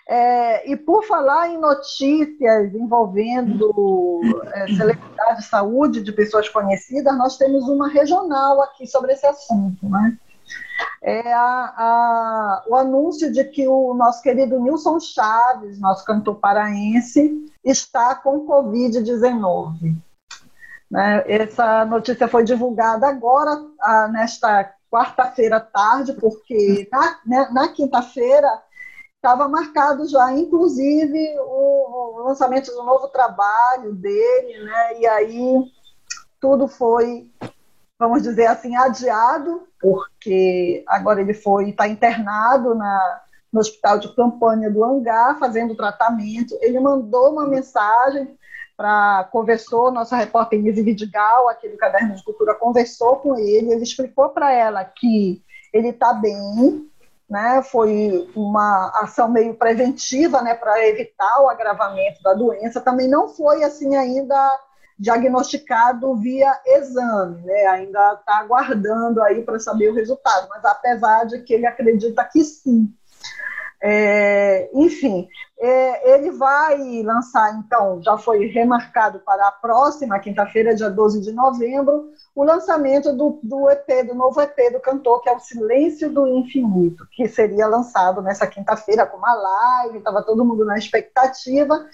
É, 0.09 0.71
e 0.71 0.76
por 0.76 1.04
falar 1.04 1.49
em 1.49 1.59
notícias 1.59 2.75
envolvendo 2.75 4.21
é, 4.52 4.66
celebridade 4.75 5.38
de 5.38 5.47
saúde 5.47 6.02
de 6.02 6.12
pessoas 6.12 6.49
conhecidas, 6.49 7.16
nós 7.16 7.37
temos 7.37 7.68
uma 7.68 7.88
regional 7.88 8.61
aqui 8.62 8.87
sobre 8.87 9.12
esse 9.12 9.26
assunto, 9.26 9.88
né? 9.88 10.18
É 11.00 11.32
a, 11.32 11.75
a, 11.76 12.64
o 12.68 12.76
anúncio 12.76 13.32
de 13.32 13.44
que 13.44 13.66
o 13.66 13.94
nosso 13.94 14.23
querido 14.23 14.61
Nilson 14.61 14.99
Chaves, 15.00 15.80
nosso 15.80 16.04
cantor 16.04 16.37
paraense, 16.37 17.50
está 17.64 18.14
com 18.14 18.47
Covid-19. 18.47 19.97
Né? 20.90 21.25
Essa 21.26 21.85
notícia 21.85 22.28
foi 22.28 22.44
divulgada 22.44 23.09
agora, 23.09 23.59
nesta 24.11 24.73
quarta-feira 24.90 25.59
tarde, 25.59 26.12
porque 26.12 26.87
na, 26.92 27.18
né, 27.25 27.49
na 27.50 27.68
quinta-feira 27.68 28.62
estava 29.23 29.47
marcado 29.47 30.09
já, 30.09 30.33
inclusive, 30.33 31.38
o, 31.38 32.17
o, 32.19 32.25
lançamento 32.25 32.73
do 32.73 32.83
novo 32.83 33.07
trabalho 33.07 33.95
dele, 33.95 34.64
né? 34.64 35.00
E 35.00 35.07
aí 35.07 35.73
tudo 36.41 36.67
foi 36.67 37.31
vamos 37.97 38.25
dizer 38.25 38.47
assim, 38.47 38.75
adiado, 38.75 39.62
porque 39.81 40.83
agora 40.88 41.21
ele 41.21 41.35
foi 41.35 41.71
está 41.71 41.87
internado 41.87 42.75
na, 42.75 43.21
no 43.52 43.61
hospital 43.61 43.97
de 44.00 44.12
campanha 44.17 44.69
do 44.69 44.83
Hangar, 44.83 45.38
fazendo 45.38 45.76
tratamento. 45.76 46.59
Ele 46.61 46.81
mandou 46.81 47.31
uma 47.31 47.47
mensagem 47.47 48.37
para 48.76 49.29
conversou, 49.31 49.93
nossa 49.93 50.17
repórter 50.17 50.59
Inês 50.59 50.85
Vidigal, 50.85 51.49
aqui 51.49 51.69
do 51.69 51.76
Caderno 51.76 52.17
de 52.17 52.25
Cultura, 52.25 52.57
conversou 52.57 53.19
com 53.19 53.38
ele, 53.38 53.71
ele 53.71 53.85
explicou 53.85 54.31
para 54.31 54.50
ela 54.52 54.85
que 54.85 55.41
ele 55.73 55.91
está 55.91 56.12
bem, 56.12 56.91
né? 57.29 57.62
Foi 57.62 58.31
uma 58.35 58.91
ação 59.02 59.29
meio 59.29 59.55
preventiva, 59.55 60.43
né, 60.43 60.55
para 60.55 60.87
evitar 60.88 61.41
o 61.41 61.49
agravamento 61.49 62.23
da 62.23 62.35
doença. 62.35 62.81
Também 62.81 63.09
não 63.09 63.29
foi 63.29 63.64
assim 63.64 63.97
ainda 63.97 64.61
diagnosticado 64.99 66.14
via 66.17 66.52
exame, 66.64 67.43
né? 67.43 67.67
Ainda 67.67 68.14
está 68.14 68.38
aguardando 68.38 69.21
aí 69.23 69.43
para 69.43 69.59
saber 69.59 69.88
o 69.88 69.95
resultado, 69.95 70.49
mas 70.49 70.64
apesar 70.64 71.25
de 71.25 71.41
que 71.43 71.55
ele 71.55 71.67
acredita 71.67 72.25
que 72.25 72.45
sim. 72.45 72.88
É, 73.85 74.71
enfim, 74.73 75.29
é, 75.59 76.15
ele 76.15 76.31
vai 76.31 77.03
lançar, 77.03 77.59
então, 77.59 78.01
já 78.01 78.17
foi 78.17 78.47
remarcado 78.47 79.19
para 79.21 79.49
a 79.49 79.53
próxima 79.53 80.21
quinta-feira, 80.21 80.75
dia 80.75 80.89
12 80.89 81.21
de 81.21 81.33
novembro, 81.33 82.12
o 82.33 82.45
lançamento 82.45 83.12
do, 83.12 83.41
do 83.43 83.69
EP, 83.71 84.07
do 84.07 84.15
novo 84.15 84.41
EP 84.41 84.73
do 84.73 84.79
cantor, 84.79 85.21
que 85.21 85.29
é 85.29 85.35
o 85.35 85.41
Silêncio 85.41 86.09
do 86.11 86.29
Infinito, 86.29 87.05
que 87.11 87.27
seria 87.27 87.67
lançado 87.67 88.23
nessa 88.23 88.47
quinta-feira 88.47 89.05
com 89.05 89.17
uma 89.17 89.35
live, 89.35 89.99
estava 89.99 90.23
todo 90.23 90.45
mundo 90.45 90.65
na 90.65 90.79
expectativa, 90.79 91.85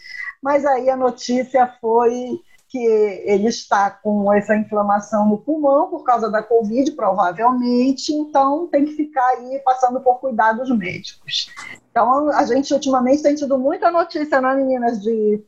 mas 0.42 0.66
aí 0.66 0.90
a 0.90 0.96
notícia 0.96 1.66
foi 1.80 2.38
que 2.68 2.78
ele 2.78 3.48
está 3.48 3.90
com 3.90 4.30
essa 4.32 4.54
inflamação 4.54 5.26
no 5.26 5.38
pulmão 5.38 5.88
por 5.88 6.04
causa 6.04 6.30
da 6.30 6.42
Covid, 6.42 6.92
provavelmente, 6.92 8.12
então 8.12 8.66
tem 8.66 8.84
que 8.84 8.92
ficar 8.92 9.26
aí 9.26 9.58
passando 9.64 10.00
por 10.00 10.20
cuidados 10.20 10.70
médicos. 10.76 11.50
Então, 11.90 12.28
a 12.28 12.44
gente 12.44 12.72
ultimamente 12.74 13.22
tem 13.22 13.34
tido 13.34 13.58
muita 13.58 13.90
notícia, 13.90 14.40
né, 14.40 14.54
meninas, 14.54 15.02
de 15.02 15.42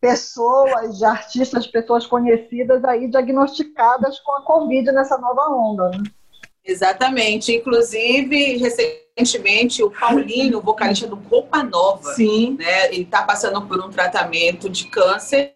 pessoas, 0.00 0.98
de 0.98 1.04
artistas, 1.04 1.68
pessoas 1.68 2.04
conhecidas 2.04 2.84
aí 2.84 3.08
diagnosticadas 3.08 4.18
com 4.20 4.32
a 4.32 4.42
Covid 4.42 4.90
nessa 4.90 5.16
nova 5.18 5.48
onda. 5.48 5.90
Né? 5.90 6.02
Exatamente. 6.64 7.54
Inclusive, 7.54 8.56
recentemente, 8.56 9.84
o 9.84 9.90
Paulinho, 9.90 10.60
vocalista 10.60 11.06
do 11.06 11.16
Roupa 11.16 11.62
Nova, 11.62 12.12
Sim. 12.14 12.56
Né, 12.58 12.86
ele 12.88 13.02
está 13.02 13.22
passando 13.22 13.62
por 13.62 13.78
um 13.80 13.88
tratamento 13.88 14.68
de 14.68 14.88
câncer 14.88 15.55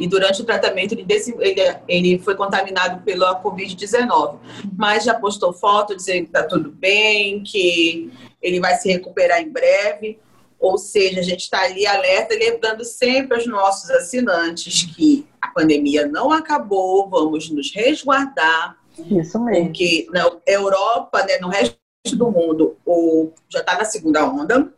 e 0.00 0.06
durante 0.06 0.40
o 0.40 0.44
tratamento 0.44 0.92
ele, 0.92 1.04
ele, 1.40 1.76
ele 1.86 2.18
foi 2.20 2.34
contaminado 2.34 3.02
pela 3.02 3.40
Covid-19. 3.42 4.38
Mas 4.76 5.04
já 5.04 5.14
postou 5.14 5.52
foto 5.52 5.94
dizendo 5.94 6.22
que 6.22 6.28
está 6.28 6.42
tudo 6.42 6.70
bem, 6.70 7.42
que 7.42 8.10
ele 8.40 8.58
vai 8.58 8.76
se 8.76 8.90
recuperar 8.90 9.42
em 9.42 9.50
breve. 9.50 10.18
Ou 10.58 10.78
seja, 10.78 11.20
a 11.20 11.22
gente 11.22 11.40
está 11.40 11.62
ali 11.62 11.86
alerta, 11.86 12.34
lembrando 12.34 12.84
sempre 12.84 13.36
aos 13.36 13.46
nossos 13.46 13.90
assinantes 13.90 14.84
que 14.94 15.26
a 15.40 15.48
pandemia 15.48 16.06
não 16.06 16.32
acabou, 16.32 17.08
vamos 17.08 17.50
nos 17.50 17.70
resguardar. 17.74 18.78
Isso 19.10 19.38
mesmo. 19.42 19.66
Porque 19.66 20.06
na 20.10 20.30
Europa, 20.46 21.24
né, 21.24 21.38
no 21.40 21.48
resto 21.48 21.76
do 22.14 22.30
mundo, 22.30 22.76
o, 22.86 23.30
já 23.48 23.60
está 23.60 23.76
na 23.76 23.84
segunda 23.84 24.24
onda 24.24 24.72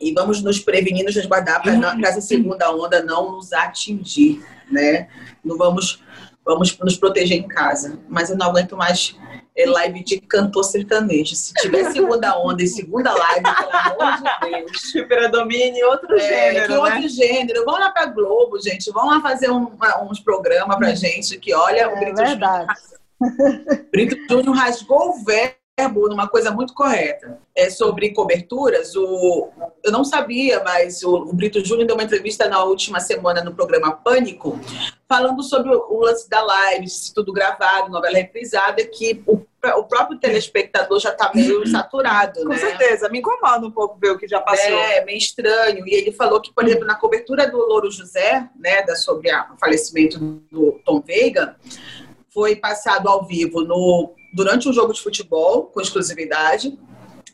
e 0.00 0.12
vamos 0.14 0.42
nos 0.42 0.58
prevenir, 0.58 1.04
nos 1.04 1.14
resguardar 1.14 1.62
para 1.62 2.08
essa 2.08 2.20
segunda 2.20 2.74
onda 2.74 3.02
não 3.02 3.32
nos 3.32 3.52
atingir, 3.52 4.42
né? 4.70 5.08
Não 5.44 5.58
vamos, 5.58 6.02
vamos 6.44 6.76
nos 6.78 6.96
proteger 6.96 7.36
em 7.36 7.46
casa. 7.46 7.98
Mas 8.08 8.30
eu 8.30 8.36
não 8.36 8.46
aguento 8.46 8.76
mais 8.76 9.14
é, 9.54 9.66
live 9.66 10.02
de 10.02 10.20
cantor 10.20 10.64
sertanejo. 10.64 11.34
Se 11.34 11.52
tiver 11.54 11.90
segunda 11.92 12.38
onda 12.38 12.62
e 12.62 12.66
segunda 12.66 13.12
live, 13.12 13.42
pelo 13.42 14.02
amor 14.02 14.16
de 14.16 14.50
Deus. 14.50 14.92
Que 14.92 15.02
predomine 15.04 15.84
outro 15.84 16.16
é, 16.16 16.20
gênero, 16.20 16.66
que 16.66 16.72
né? 16.72 16.78
outro 16.78 17.08
gênero. 17.08 17.64
Vamos 17.66 17.80
lá 17.80 17.90
para 17.90 18.06
Globo, 18.06 18.58
gente. 18.58 18.90
Vamos 18.90 19.14
lá 19.14 19.20
fazer 19.20 19.50
um, 19.50 19.70
uns 20.10 20.20
programas 20.20 20.76
pra 20.78 20.94
gente 20.94 21.38
que, 21.38 21.52
olha, 21.54 21.80
É 21.80 21.86
o 21.88 21.98
Brito 21.98 22.16
verdade. 22.16 22.66
Júnior, 23.20 23.86
Brito 23.92 24.16
Júnior 24.28 24.56
rasgou 24.56 25.10
o 25.10 25.24
verbo 25.80 26.08
numa 26.08 26.28
coisa 26.28 26.50
muito 26.50 26.74
correta. 26.74 27.38
É 27.56 27.70
sobre 27.70 28.10
coberturas. 28.10 28.94
O, 28.96 29.48
eu 29.82 29.90
não 29.90 30.04
sabia, 30.04 30.62
mas 30.62 31.02
o, 31.02 31.14
o 31.14 31.32
Brito 31.32 31.64
Júnior 31.64 31.86
deu 31.86 31.96
uma 31.96 32.04
entrevista 32.04 32.48
na 32.48 32.62
última 32.64 33.00
semana 33.00 33.42
no 33.42 33.54
programa 33.54 33.92
Pânico, 33.92 34.58
falando 35.08 35.42
sobre 35.42 35.74
o, 35.74 35.86
o 35.90 36.00
lance 36.00 36.28
da 36.28 36.42
live, 36.42 36.86
tudo 37.14 37.32
gravado, 37.32 37.90
novela 37.90 38.16
reprisada, 38.16 38.84
que 38.84 39.22
o, 39.26 39.34
o 39.36 39.84
próprio 39.84 40.18
telespectador 40.18 41.00
já 41.00 41.10
está 41.10 41.30
meio 41.34 41.66
saturado, 41.66 42.40
Com 42.42 42.48
né? 42.48 42.58
certeza, 42.58 43.08
me 43.08 43.18
incomoda 43.18 43.66
um 43.66 43.70
pouco 43.70 43.98
ver 43.98 44.12
o 44.12 44.18
que 44.18 44.28
já 44.28 44.40
passou. 44.40 44.78
É, 44.78 45.04
meio 45.04 45.18
estranho. 45.18 45.86
E 45.86 45.94
ele 45.94 46.12
falou 46.12 46.40
que, 46.40 46.52
por 46.52 46.64
exemplo, 46.64 46.86
na 46.86 46.94
cobertura 46.94 47.50
do 47.50 47.58
Louro 47.58 47.90
José, 47.90 48.48
né, 48.58 48.82
da, 48.82 48.94
sobre 48.94 49.30
a, 49.30 49.48
o 49.54 49.58
falecimento 49.58 50.18
do 50.50 50.80
Tom 50.84 51.00
Veiga, 51.00 51.56
foi 52.32 52.56
passado 52.56 53.08
ao 53.08 53.26
vivo 53.26 53.62
no, 53.62 54.14
durante 54.32 54.68
um 54.68 54.72
jogo 54.72 54.92
de 54.92 55.00
futebol, 55.00 55.64
com 55.66 55.80
exclusividade. 55.80 56.78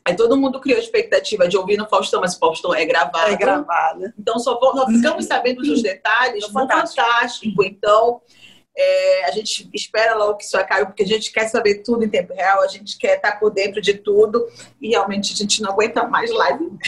Aí 0.05 0.15
todo 0.15 0.37
mundo 0.37 0.61
criou 0.61 0.77
a 0.77 0.81
expectativa 0.81 1.47
de 1.47 1.57
ouvir 1.57 1.77
no 1.77 1.87
Faustão, 1.87 2.21
mas 2.21 2.35
o 2.35 2.39
Faustão 2.39 2.73
é 2.73 2.85
gravado. 2.85 3.29
É 3.31 3.35
gravada. 3.35 4.13
Então 4.17 4.39
só, 4.39 4.57
só 4.57 4.87
ficamos 4.87 5.25
sabendo 5.25 5.61
dos 5.61 5.81
detalhes 5.81 6.43
No 6.43 6.47
no 6.47 6.53
Fantástico. 6.53 7.01
Fantástico. 7.01 7.63
Então, 7.65 8.21
é, 8.77 9.25
a 9.25 9.31
gente 9.31 9.69
espera 9.73 10.15
logo 10.15 10.37
que 10.37 10.45
isso 10.45 10.55
acabe, 10.55 10.85
porque 10.85 11.03
a 11.03 11.07
gente 11.07 11.31
quer 11.31 11.47
saber 11.47 11.81
tudo 11.83 12.05
em 12.05 12.09
tempo 12.09 12.33
real, 12.33 12.61
a 12.61 12.67
gente 12.67 12.97
quer 12.97 13.15
estar 13.17 13.39
por 13.39 13.49
dentro 13.49 13.81
de 13.81 13.95
tudo, 13.95 14.47
e 14.79 14.89
realmente 14.89 15.33
a 15.33 15.35
gente 15.35 15.61
não 15.61 15.71
aguenta 15.71 16.07
mais 16.07 16.31
live. 16.31 16.63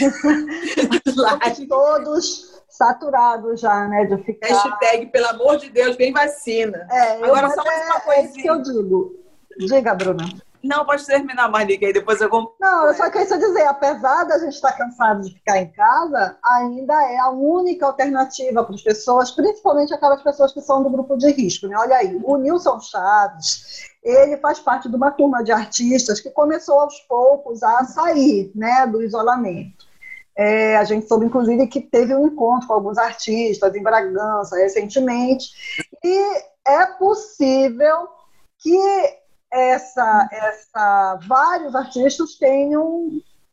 live. 1.16 1.40
Estamos 1.44 1.68
todos 1.68 2.50
saturados 2.68 3.60
já, 3.60 3.88
né, 3.88 4.06
de 4.06 4.16
ficar... 4.22 4.48
Hashtag, 4.48 5.06
pelo 5.06 5.26
amor 5.26 5.58
de 5.58 5.68
Deus, 5.68 5.96
vem 5.96 6.12
vacina. 6.12 6.86
É, 6.90 7.24
Agora, 7.24 7.50
só 7.50 7.62
mais 7.64 7.80
é, 7.80 7.84
uma 7.84 8.14
é 8.14 8.24
isso 8.24 8.34
que 8.34 8.46
eu 8.48 8.62
digo. 8.62 9.19
Diga, 9.58 9.94
Bruna. 9.94 10.24
Não, 10.62 10.84
pode 10.84 11.06
terminar, 11.06 11.50
Marlica, 11.50 11.86
aí 11.86 11.92
depois 11.92 12.20
eu 12.20 12.28
vou. 12.28 12.54
Não, 12.60 12.86
eu 12.86 12.94
só 12.94 13.10
queria 13.10 13.26
dizer, 13.26 13.62
apesar 13.62 14.24
da 14.24 14.38
gente 14.38 14.54
estar 14.54 14.72
cansado 14.72 15.22
de 15.22 15.32
ficar 15.32 15.58
em 15.58 15.72
casa, 15.72 16.36
ainda 16.44 16.94
é 17.10 17.18
a 17.18 17.30
única 17.30 17.86
alternativa 17.86 18.62
para 18.62 18.74
as 18.74 18.82
pessoas, 18.82 19.30
principalmente 19.30 19.94
aquelas 19.94 20.22
pessoas 20.22 20.52
que 20.52 20.60
são 20.60 20.82
do 20.82 20.90
grupo 20.90 21.16
de 21.16 21.30
risco. 21.30 21.66
Né? 21.66 21.76
Olha 21.78 21.96
aí, 21.96 22.20
o 22.22 22.36
Nilson 22.36 22.78
Chaves, 22.78 23.88
ele 24.02 24.36
faz 24.36 24.60
parte 24.60 24.88
de 24.88 24.96
uma 24.96 25.10
turma 25.10 25.42
de 25.42 25.50
artistas 25.50 26.20
que 26.20 26.30
começou 26.30 26.78
aos 26.78 27.00
poucos 27.08 27.62
a 27.62 27.84
sair 27.84 28.52
né, 28.54 28.86
do 28.86 29.02
isolamento. 29.02 29.88
É, 30.36 30.76
a 30.76 30.84
gente 30.84 31.08
soube, 31.08 31.24
inclusive, 31.24 31.66
que 31.66 31.80
teve 31.80 32.14
um 32.14 32.26
encontro 32.26 32.68
com 32.68 32.74
alguns 32.74 32.98
artistas 32.98 33.74
em 33.74 33.82
Bragança 33.82 34.56
recentemente, 34.56 35.48
e 36.04 36.42
é 36.66 36.86
possível 36.98 38.08
que 38.58 39.19
essa, 39.52 40.28
essa, 40.30 41.18
vários 41.26 41.74
artistas 41.74 42.36
tenham 42.36 43.10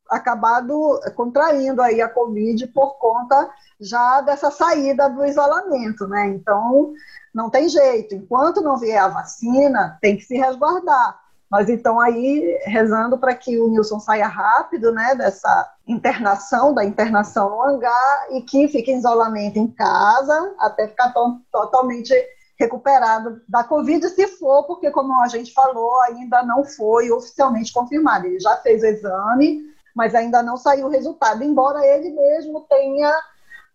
acabado 0.10 1.00
contraindo 1.16 1.82
aí 1.82 2.02
a 2.02 2.10
Covid 2.10 2.68
por 2.68 2.98
conta 2.98 3.50
já 3.80 4.22
dessa 4.22 4.50
saída 4.50 5.10
do 5.10 5.26
isolamento, 5.26 6.08
né? 6.08 6.28
Então, 6.28 6.94
não 7.34 7.50
tem 7.50 7.68
jeito. 7.68 8.16
Enquanto 8.16 8.62
não 8.62 8.78
vier 8.78 9.02
a 9.02 9.10
vacina, 9.10 9.98
tem 10.02 10.16
que 10.18 10.24
se 10.24 10.38
resguardar. 10.38 11.20
Mas 11.50 11.70
então 11.70 12.00
aí 12.00 12.60
rezando 12.66 13.18
para 13.18 13.34
que 13.34 13.60
o 13.60 13.70
Nilson 13.70 14.00
saia 14.00 14.28
rápido, 14.28 14.92
né, 14.92 15.16
dessa 15.16 15.74
internação, 15.88 16.74
da 16.74 16.84
internação 16.84 17.50
no 17.50 17.64
hangar 17.64 18.28
e 18.32 18.42
que 18.42 18.68
fique 18.68 18.92
em 18.92 18.98
isolamento 18.98 19.58
em 19.58 19.68
casa 19.68 20.54
até 20.60 20.88
ficar 20.88 21.14
to 21.14 21.40
totalmente 21.50 22.14
recuperado 22.60 23.42
da 23.48 23.64
Covid, 23.64 24.10
se 24.10 24.28
for, 24.28 24.64
porque 24.64 24.90
como 24.90 25.14
a 25.22 25.28
gente 25.28 25.54
falou, 25.54 26.02
ainda 26.02 26.44
não 26.44 26.64
foi 26.66 27.12
oficialmente 27.12 27.72
confirmado. 27.72 28.26
Ele 28.26 28.40
já 28.40 28.58
fez 28.58 28.82
o 28.82 28.88
exame, 28.88 29.62
mas 29.96 30.16
ainda 30.16 30.42
não 30.42 30.58
saiu 30.58 30.88
o 30.88 30.90
resultado, 30.90 31.44
embora 31.44 31.86
ele 31.86 32.10
mesmo 32.10 32.62
tenha 32.62 33.14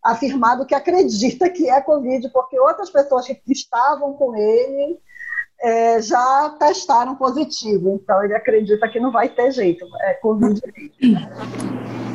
afirmado 0.02 0.66
que 0.66 0.74
acredita 0.74 1.48
que 1.48 1.70
é 1.70 1.80
Covid, 1.80 2.28
porque 2.30 2.58
outras 2.58 2.90
pessoas 2.90 3.26
que 3.26 3.40
estavam 3.46 4.14
com 4.14 4.34
ele 4.34 4.98
é, 5.60 6.02
já 6.02 6.56
testaram 6.58 7.14
positivo, 7.14 8.00
então 8.02 8.24
ele 8.24 8.34
acredita 8.34 8.88
que 8.88 8.98
não 8.98 9.12
vai 9.12 9.28
ter 9.28 9.52
jeito, 9.52 9.86
é 10.00 10.14
Covid. 10.14 10.60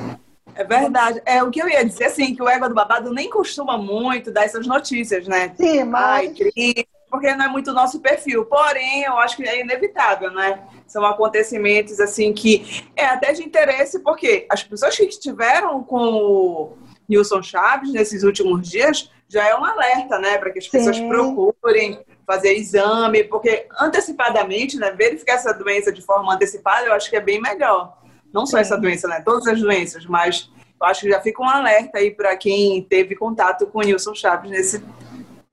É 0.58 0.64
verdade. 0.64 1.22
É 1.24 1.44
o 1.44 1.52
que 1.52 1.62
eu 1.62 1.70
ia 1.70 1.86
dizer, 1.86 2.06
assim, 2.06 2.36
que 2.36 2.42
o 2.42 2.50
Égua 2.50 2.68
do 2.68 2.76
Babado 2.76 3.14
nem 3.14 3.30
costuma 3.30 3.78
muito 3.78 4.32
dar 4.32 4.44
essas 4.44 4.66
notícias, 4.66 5.28
né? 5.28 5.54
Sim, 5.56 5.80
Ai, 5.80 5.86
mas 5.86 6.34
crise, 6.38 6.88
porque 7.10 7.34
não 7.36 7.46
é 7.46 7.48
muito 7.48 7.70
o 7.70 7.74
nosso 7.74 8.00
perfil. 8.00 8.44
Porém, 8.46 9.04
eu 9.04 9.18
acho 9.20 9.38
que 9.38 9.44
é 9.44 9.62
inevitável, 9.62 10.32
né? 10.32 10.60
São 10.88 11.06
acontecimentos, 11.06 12.00
assim, 12.00 12.34
que 12.34 12.84
é 12.96 13.06
até 13.06 13.34
de 13.34 13.44
interesse, 13.44 14.00
porque 14.00 14.48
as 14.50 14.64
pessoas 14.64 14.98
que 14.98 15.04
estiveram 15.04 15.84
com 15.84 16.02
o 16.02 16.78
Nilson 17.08 17.44
Chaves 17.44 17.94
nesses 17.94 18.24
últimos 18.24 18.68
dias 18.68 19.12
já 19.30 19.46
é 19.48 19.56
um 19.56 19.64
alerta, 19.64 20.18
né? 20.18 20.38
Para 20.38 20.52
que 20.52 20.60
as 20.60 20.68
pessoas 20.68 20.98
Sim. 20.98 21.08
procurem 21.08 22.00
fazer 22.26 22.54
exame, 22.54 23.24
porque 23.24 23.68
antecipadamente, 23.80 24.78
né, 24.78 24.92
verificar 24.92 25.36
essa 25.36 25.54
doença 25.54 25.94
de 25.94 26.02
forma 26.02 26.34
antecipada, 26.34 26.88
eu 26.88 26.94
acho 26.94 27.10
que 27.10 27.16
é 27.16 27.22
bem 27.22 27.42
melhor. 27.42 27.97
Não 28.34 28.46
só 28.46 28.58
Sim. 28.58 28.62
essa 28.62 28.78
doença, 28.78 29.08
né, 29.08 29.22
todas 29.22 29.48
as 29.48 29.60
doenças, 29.60 30.06
mas 30.06 30.52
eu 30.80 30.88
acho 30.88 31.02
que 31.02 31.10
já 31.10 31.22
fica 31.22 31.42
um 31.42 31.50
alerta 31.50 31.98
aí 31.98 32.12
para 32.12 32.36
quem 32.38 32.84
teve 32.84 33.16
contato 33.16 33.68
com 33.68 33.80
o 33.80 33.82
Nilson 33.82 34.14
Chaves 34.14 34.50
nesse 34.52 34.84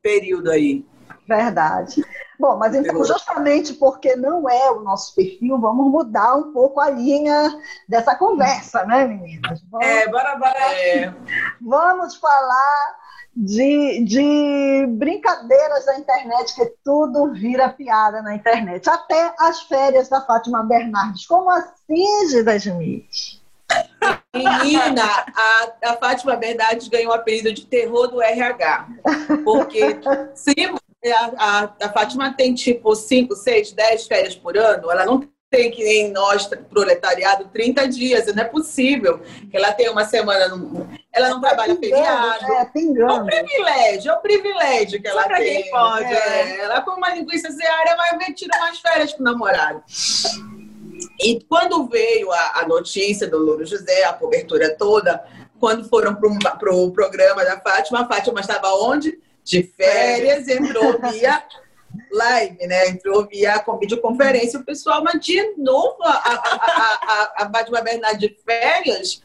período 0.02 0.50
aí. 0.50 0.84
Verdade. 1.26 2.04
Bom, 2.38 2.58
mas 2.58 2.74
então, 2.74 3.02
justamente 3.04 3.74
porque 3.74 4.16
não 4.16 4.48
é 4.48 4.70
o 4.70 4.80
nosso 4.80 5.14
perfil, 5.14 5.58
vamos 5.58 5.90
mudar 5.90 6.34
um 6.34 6.52
pouco 6.52 6.80
a 6.80 6.90
linha 6.90 7.58
dessa 7.88 8.14
conversa, 8.16 8.84
né, 8.84 9.06
meninas? 9.06 9.62
Vamos, 9.70 9.86
é, 9.86 10.08
bora, 10.08 10.36
bora. 10.36 10.58
É. 10.74 11.14
Vamos 11.62 12.16
falar 12.16 12.96
de, 13.36 14.04
de 14.04 14.86
brincadeiras 14.90 15.84
da 15.86 15.98
internet, 15.98 16.54
que 16.54 16.72
tudo 16.84 17.32
vira 17.32 17.68
piada 17.68 18.22
na 18.22 18.34
internet. 18.34 18.88
Até 18.88 19.34
as 19.38 19.62
férias 19.62 20.08
da 20.08 20.20
Fátima 20.20 20.62
Bernardes. 20.62 21.26
Como 21.26 21.50
assim, 21.50 22.28
Gida 22.30 22.56
Smith? 22.56 23.42
Menina, 24.32 25.02
a, 25.04 25.90
a 25.90 25.96
Fátima 25.96 26.36
Bernardes 26.36 26.88
ganhou 26.88 27.12
o 27.12 27.14
apelido 27.14 27.52
de 27.52 27.66
terror 27.66 28.08
do 28.08 28.22
RH. 28.22 28.88
Porque 29.44 29.98
se 30.34 30.54
a, 31.12 31.32
a, 31.36 31.86
a 31.86 31.92
Fátima 31.92 32.32
tem 32.32 32.54
tipo 32.54 32.94
5, 32.94 33.34
6, 33.34 33.72
10 33.72 34.06
férias 34.06 34.36
por 34.36 34.56
ano, 34.56 34.90
ela 34.90 35.04
não 35.04 35.28
tem 35.54 35.70
que 35.70 35.84
nem 35.84 36.11
nós, 36.11 36.46
proletariado, 36.68 37.49
30 37.52 37.88
dias. 37.88 38.26
Não 38.34 38.42
é 38.42 38.46
possível 38.46 39.20
que 39.50 39.56
ela 39.56 39.73
tenha 39.73 39.92
uma 39.92 40.04
semana. 40.04 40.49
No... 40.49 40.88
Ela 41.12 41.28
não 41.30 41.38
é 41.38 41.40
trabalha 41.40 41.76
feriado. 41.76 42.44
É, 42.52 42.56
é 42.56 43.12
um 43.12 43.26
privilégio, 43.26 44.11
é 44.11 44.14
um 44.14 44.20
privilégio 44.20 45.00
que 45.00 45.08
ela 45.08 45.23
Só 45.23 45.28
tem. 45.28 45.62
Quem 45.62 45.70
pode, 45.70 46.12
é. 46.12 46.44
Né? 46.44 46.56
Ela, 46.61 46.80
com 46.80 46.90
uma 46.92 47.14
linguiça 47.14 47.49
diária, 47.50 47.96
vai 47.96 48.18
ver, 48.18 48.34
tira 48.34 48.56
umas 48.56 48.78
férias 48.78 49.12
com 49.12 49.20
o 49.20 49.25
namorado. 49.25 49.82
E 51.20 51.40
quando 51.49 51.87
veio 51.87 52.32
a, 52.32 52.61
a 52.61 52.68
notícia 52.68 53.28
do 53.28 53.38
Louro 53.38 53.64
José, 53.64 54.04
a 54.04 54.12
cobertura 54.12 54.75
toda, 54.76 55.25
quando 55.61 55.88
foram 55.88 56.14
para 56.14 56.28
o 56.28 56.58
pro 56.58 56.90
programa 56.92 57.44
da 57.44 57.61
Fátima, 57.61 58.00
a 58.00 58.08
Fátima 58.08 58.40
estava 58.40 58.68
onde? 58.75 59.18
De 59.44 59.62
férias, 59.62 60.49
entrou 60.49 60.99
via 61.11 61.42
live, 62.11 62.66
né? 62.66 62.88
Entrou 62.88 63.26
via 63.26 63.62
videoconferência 63.80 64.58
o 64.61 64.64
pessoal, 64.64 65.02
mas 65.02 65.20
de 65.20 65.54
novo 65.56 65.96
a, 66.02 66.11
a, 66.11 67.34
a, 67.38 67.44
a 67.44 67.50
Fátima 67.50 67.80
Bernardes 67.80 68.28
de 68.28 68.37
férias. 68.44 69.23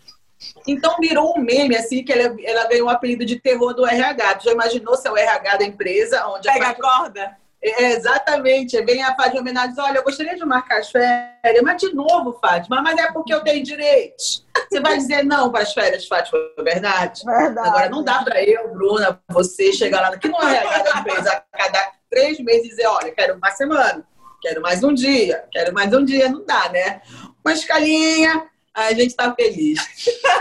Então 0.67 0.95
virou 0.99 1.37
um 1.37 1.41
meme, 1.41 1.75
assim, 1.75 2.03
que 2.03 2.13
ela, 2.13 2.35
ela 2.43 2.67
ganhou 2.67 2.87
o 2.87 2.89
apelido 2.89 3.25
de 3.25 3.39
terror 3.39 3.73
do 3.73 3.85
RH. 3.85 4.35
Tu 4.35 4.45
já 4.45 4.51
imaginou 4.51 4.95
se 4.95 5.07
é 5.07 5.11
o 5.11 5.17
RH 5.17 5.57
da 5.57 5.65
empresa? 5.65 6.27
Onde 6.27 6.47
Pega 6.47 6.65
a, 6.65 6.67
Fátima... 6.69 6.87
a 6.87 6.97
corda? 6.99 7.37
É, 7.61 7.91
exatamente. 7.91 8.81
Vem 8.83 9.03
a 9.03 9.15
Fátima 9.15 9.67
diz, 9.67 9.77
olha, 9.77 9.97
eu 9.97 10.03
gostaria 10.03 10.35
de 10.35 10.45
marcar 10.45 10.79
as 10.79 10.89
férias, 10.89 11.61
mas 11.61 11.81
de 11.81 11.93
novo, 11.93 12.37
Fátima, 12.39 12.81
mas 12.81 12.97
é 12.97 13.11
porque 13.11 13.33
eu 13.33 13.41
tenho 13.41 13.63
direitos. 13.63 14.45
Você 14.69 14.79
vai 14.79 14.97
dizer 14.97 15.23
não 15.25 15.51
para 15.51 15.63
as 15.63 15.73
férias, 15.73 16.07
Fátima 16.07 16.39
Bernardes? 16.63 17.23
Verdade. 17.23 17.67
Agora, 17.67 17.89
não 17.89 18.03
dá 18.03 18.23
para 18.23 18.41
eu, 18.43 18.69
Bruna, 18.69 19.19
você 19.29 19.73
chegar 19.73 20.01
lá, 20.01 20.17
que 20.17 20.29
não 20.29 20.41
é 20.41 20.59
a 20.59 20.99
empresa, 20.99 21.43
a 21.51 21.57
cada 21.57 21.98
três 22.09 22.39
meses 22.39 22.69
dizer, 22.69 22.87
olha, 22.87 23.11
quero 23.11 23.35
uma 23.35 23.51
semana, 23.51 24.05
quero 24.41 24.61
mais 24.61 24.83
um 24.83 24.93
dia, 24.93 25.45
quero 25.51 25.73
mais 25.73 25.93
um 25.93 26.03
dia, 26.03 26.29
não 26.29 26.45
dá, 26.45 26.69
né? 26.69 27.01
Uma 27.43 27.53
escalinha, 27.53 28.49
a 28.73 28.93
gente 28.93 29.11
está 29.11 29.33
feliz. 29.33 29.79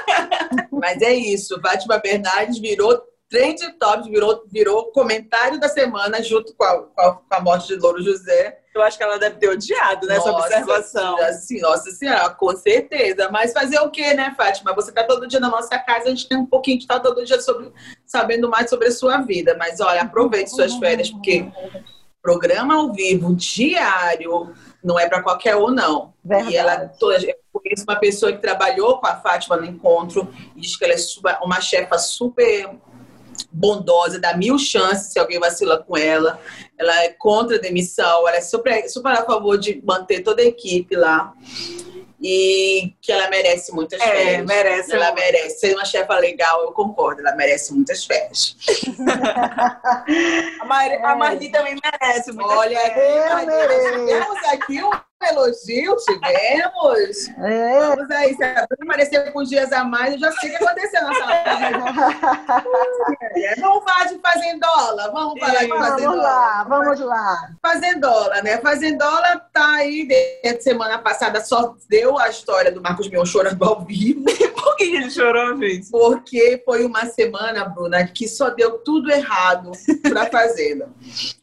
mas 0.73 1.03
é 1.03 1.15
isso, 1.15 1.61
Fátima 1.61 1.99
Bernardes 1.99 2.59
virou 2.59 3.03
Trend 3.29 3.59
Topics 3.79 4.09
virou, 4.09 4.45
virou 4.51 4.91
comentário 4.91 5.61
da 5.61 5.69
semana 5.69 6.23
junto 6.23 6.55
com 6.55 6.65
a, 6.65 6.83
com 6.83 7.23
a 7.31 7.41
morte 7.41 7.69
de 7.69 7.77
Louro 7.77 8.03
José. 8.03 8.59
Eu 8.79 8.85
acho 8.85 8.97
que 8.97 9.03
ela 9.03 9.19
deve 9.19 9.37
ter 9.37 9.49
odiado 9.49 10.07
nessa 10.07 10.31
nossa 10.31 10.47
observação. 10.47 11.19
Assim, 11.23 11.61
nossa 11.61 11.91
senhora, 11.91 12.31
com 12.31 12.57
certeza. 12.57 13.29
Mas 13.31 13.53
fazer 13.53 13.79
o 13.81 13.91
quê, 13.91 14.15
né, 14.15 14.35
Fátima? 14.37 14.75
Você 14.75 14.91
está 14.91 15.05
todo 15.05 15.27
dia 15.27 15.41
na 15.41 15.49
nossa 15.49 15.79
casa, 15.79 16.07
a 16.07 16.11
gente 16.11 16.29
tem 16.29 16.39
um 16.39 16.47
pouquinho 16.47 16.79
de 16.79 16.85
estar 16.85 16.95
tá 16.95 17.01
todo 17.01 17.25
dia 17.25 17.41
sobre, 17.41 17.73
sabendo 18.07 18.49
mais 18.49 18.71
sobre 18.71 18.89
a 18.89 18.93
sua 18.93 19.19
vida. 19.19 19.57
Mas 19.59 19.81
olha, 19.81 20.03
aproveite 20.03 20.51
suas 20.51 20.75
férias, 20.75 21.11
porque 21.11 21.51
programa 22.23 22.75
ao 22.75 22.93
vivo, 22.93 23.35
diário, 23.35 24.53
não 24.83 24.99
é 24.99 25.09
para 25.09 25.23
qualquer 25.23 25.57
um, 25.57 25.69
não. 25.69 26.13
Verdade. 26.25 26.53
E 26.53 26.57
ela, 26.57 26.89
toda, 26.89 27.17
eu 27.25 27.35
conheço 27.53 27.85
uma 27.85 27.97
pessoa 27.97 28.33
que 28.33 28.39
trabalhou 28.39 28.99
com 28.99 29.07
a 29.07 29.17
Fátima 29.17 29.57
no 29.57 29.65
encontro 29.65 30.29
e 30.55 30.61
diz 30.61 30.77
que 30.77 30.85
ela 30.85 30.95
é 30.95 31.39
uma 31.43 31.61
chefa 31.61 31.99
super 31.99 32.71
bondosa, 33.51 34.19
dá 34.19 34.37
mil 34.37 34.59
chances 34.59 35.13
se 35.13 35.19
alguém 35.19 35.39
vacila 35.39 35.79
com 35.79 35.97
ela. 35.97 36.41
Ela 36.77 37.05
é 37.05 37.09
contra 37.09 37.57
a 37.57 37.61
demissão, 37.61 38.27
ela 38.29 38.37
é 38.37 38.41
super, 38.41 38.89
super 38.89 39.13
a 39.13 39.25
favor 39.25 39.59
de 39.59 39.83
manter 39.85 40.23
toda 40.23 40.43
a 40.43 40.45
equipe 40.45 40.97
lá. 40.97 41.33
E 42.21 42.95
que 43.01 43.13
ela 43.13 43.31
merece 43.31 43.73
muitas 43.73 44.01
é, 44.01 44.05
férias. 44.05 44.47
merece. 44.47 44.93
Ela 44.93 45.13
merece. 45.13 45.61
Ser 45.61 45.75
uma 45.75 45.85
chefa 45.85 46.19
legal, 46.19 46.63
eu 46.63 46.73
concordo, 46.73 47.21
ela 47.21 47.37
merece 47.37 47.73
muitas 47.73 48.05
férias. 48.05 48.57
a, 50.61 50.65
Mar... 50.65 50.87
é. 50.89 51.05
a 51.05 51.15
Marli 51.15 51.49
também 51.51 51.77
merece 51.81 52.33
muitas 52.33 52.57
Olha, 52.57 52.81
férias. 52.81 53.33
Olha, 53.33 54.07
temos 54.07 54.45
aqui 54.53 54.83
um 54.83 54.91
elogio 55.27 55.97
tivemos. 55.97 57.29
É. 57.39 57.81
Vamos 57.81 58.11
aí, 58.11 58.35
se 58.35 58.45
a 58.45 58.67
Bruna 58.67 58.93
aparecer 58.93 59.33
com 59.33 59.43
dias 59.43 59.73
a 59.73 59.85
mais, 59.85 60.15
eu 60.15 60.21
já 60.21 60.33
sei 60.33 60.51
o 60.51 60.59
que 60.59 60.65
aconteceu 60.65 61.03
na 61.03 61.15
sala. 61.15 61.35
vamos 63.61 63.85
falar 63.85 64.05
de 64.07 64.19
fazendola. 64.19 65.11
Vamos 65.13 65.41
falar 65.41 65.65
de 65.65 65.69
fazendola. 65.69 65.99
Vamos 65.99 66.23
lá, 66.23 66.65
vamos 66.69 67.01
lá. 67.01 67.51
Fazendola, 67.61 68.43
né? 68.43 68.59
Fazendola 68.59 69.39
tá 69.53 69.75
aí, 69.77 70.07
desde 70.07 70.63
semana 70.63 70.99
passada 70.99 71.41
só 71.41 71.75
deu 71.89 72.19
a 72.19 72.29
história 72.29 72.71
do 72.71 72.81
Marcos 72.81 73.09
Mion 73.09 73.25
chorando 73.25 73.65
ao 73.65 73.85
vivo. 73.85 74.25
Por 74.55 74.77
que 74.77 74.85
ele 74.85 75.11
chorou, 75.11 75.57
gente? 75.57 75.91
Porque 75.91 76.63
foi 76.65 76.85
uma 76.85 77.07
semana, 77.07 77.65
Bruna, 77.65 78.07
que 78.07 78.29
só 78.29 78.51
deu 78.51 78.79
tudo 78.79 79.11
errado 79.11 79.73
pra 80.03 80.27
Fazenda. 80.27 80.89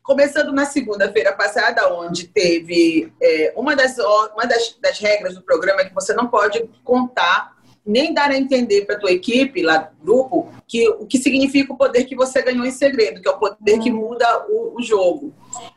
Começando 0.04 0.54
na 0.54 0.66
segunda-feira 0.66 1.34
passada, 1.34 1.92
onde 1.94 2.28
teve 2.28 3.12
é, 3.22 3.54
uma, 3.56 3.65
das, 3.74 3.98
uma 3.98 4.46
das, 4.46 4.76
das 4.82 5.00
regras 5.00 5.34
do 5.34 5.42
programa 5.42 5.80
é 5.82 5.86
que 5.86 5.94
você 5.94 6.14
não 6.14 6.28
pode 6.28 6.70
contar 6.84 7.56
nem 7.86 8.14
dar 8.14 8.32
a 8.32 8.38
entender 8.38 8.86
para 8.86 8.96
a 8.96 9.00
tua 9.00 9.12
equipe, 9.12 9.62
lá 9.62 9.78
do 9.78 10.04
grupo, 10.04 10.52
que, 10.68 10.90
o 10.90 11.06
que 11.06 11.20
significa 11.20 11.72
o 11.72 11.78
poder 11.78 12.06
que 12.06 12.16
você 12.16 12.42
ganhou 12.42 12.66
em 12.66 12.72
segredo, 12.72 13.22
que 13.22 13.28
é 13.28 13.32
o 13.32 13.38
poder 13.38 13.80
que 13.80 13.92
muda 13.92 14.48
o, 14.50 14.76
o 14.76 14.82
jogo. 14.82 15.34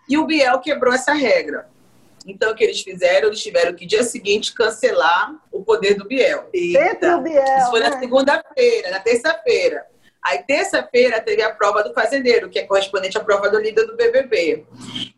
E 0.09 0.17
o 0.17 0.25
Biel 0.25 0.59
quebrou 0.61 0.95
essa 0.95 1.13
regra. 1.13 1.69
Então, 2.27 2.51
o 2.51 2.55
que 2.55 2.65
eles 2.65 2.81
fizeram? 2.81 3.29
Eles 3.29 3.43
tiveram 3.43 3.75
que, 3.75 3.87
dia 3.87 4.03
seguinte, 4.03 4.55
cancelar 4.55 5.35
o 5.53 5.63
poder 5.63 5.95
do 5.95 6.07
Biel. 6.07 6.49
O 7.19 7.23
Biel. 7.23 7.45
Isso 7.59 7.71
foi 7.71 7.81
né? 7.81 7.91
na 7.91 7.99
segunda-feira, 7.99 8.91
na 8.91 9.01
terça-feira. 9.01 9.87
Aí, 10.23 10.43
terça-feira, 10.43 11.21
teve 11.21 11.43
a 11.43 11.55
prova 11.55 11.83
do 11.83 11.95
fazendeiro, 11.95 12.49
que 12.49 12.59
é 12.59 12.67
correspondente 12.67 13.17
à 13.17 13.25
prova 13.25 13.49
do 13.49 13.59
líder 13.59 13.87
do 13.87 13.97
BBB. 13.97 14.67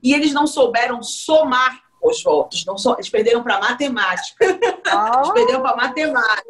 E 0.03 0.13
eles 0.13 0.33
não 0.33 0.47
souberam 0.47 1.03
somar 1.03 1.81
os 2.03 2.23
votos, 2.23 2.65
não 2.65 2.79
so... 2.79 2.95
eles 2.95 3.09
perderam 3.09 3.43
para 3.43 3.61
matemática. 3.61 4.45
Ah. 4.87 5.13
Eles 5.17 5.33
perderam 5.33 5.63
para 5.63 5.77
matemática. 5.77 6.49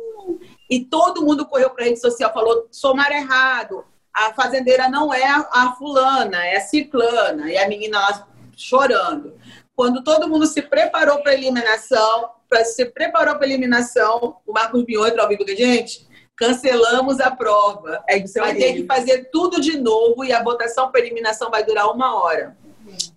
E 0.68 0.84
todo 0.84 1.22
mundo 1.22 1.46
correu 1.46 1.70
para 1.70 1.84
a 1.84 1.88
rede 1.88 2.00
social, 2.00 2.32
falou: 2.32 2.68
somar 2.70 3.10
errado. 3.12 3.84
A 4.14 4.32
fazendeira 4.32 4.88
não 4.88 5.12
é 5.12 5.24
a 5.24 5.74
fulana, 5.78 6.44
é 6.44 6.56
a 6.56 6.60
ciclana. 6.60 7.50
E 7.50 7.58
a 7.58 7.68
menina 7.68 7.98
lá 7.98 8.28
chorando. 8.56 9.34
Quando 9.74 10.02
todo 10.02 10.28
mundo 10.28 10.46
se 10.46 10.62
preparou 10.62 11.22
para 11.22 11.32
a 11.32 11.34
eliminação, 11.34 12.30
para 12.48 12.64
se 12.64 12.84
preparou 12.86 13.34
para 13.36 13.44
a 13.44 13.48
eliminação, 13.48 14.36
o 14.46 14.52
Marcos 14.52 14.84
Bion 14.84 15.06
entrou 15.06 15.22
ao 15.22 15.28
vivo 15.28 15.44
com 15.44 15.50
a 15.50 15.54
gente 15.54 16.08
cancelamos 16.40 17.20
a 17.20 17.30
prova. 17.30 18.02
É 18.08 18.18
vai 18.40 18.54
ter 18.54 18.72
que 18.72 18.86
fazer 18.86 19.28
tudo 19.30 19.60
de 19.60 19.78
novo 19.78 20.24
e 20.24 20.32
a 20.32 20.42
votação 20.42 20.90
para 20.90 21.02
eliminação 21.02 21.50
vai 21.50 21.62
durar 21.62 21.90
uma 21.90 22.18
hora. 22.18 22.56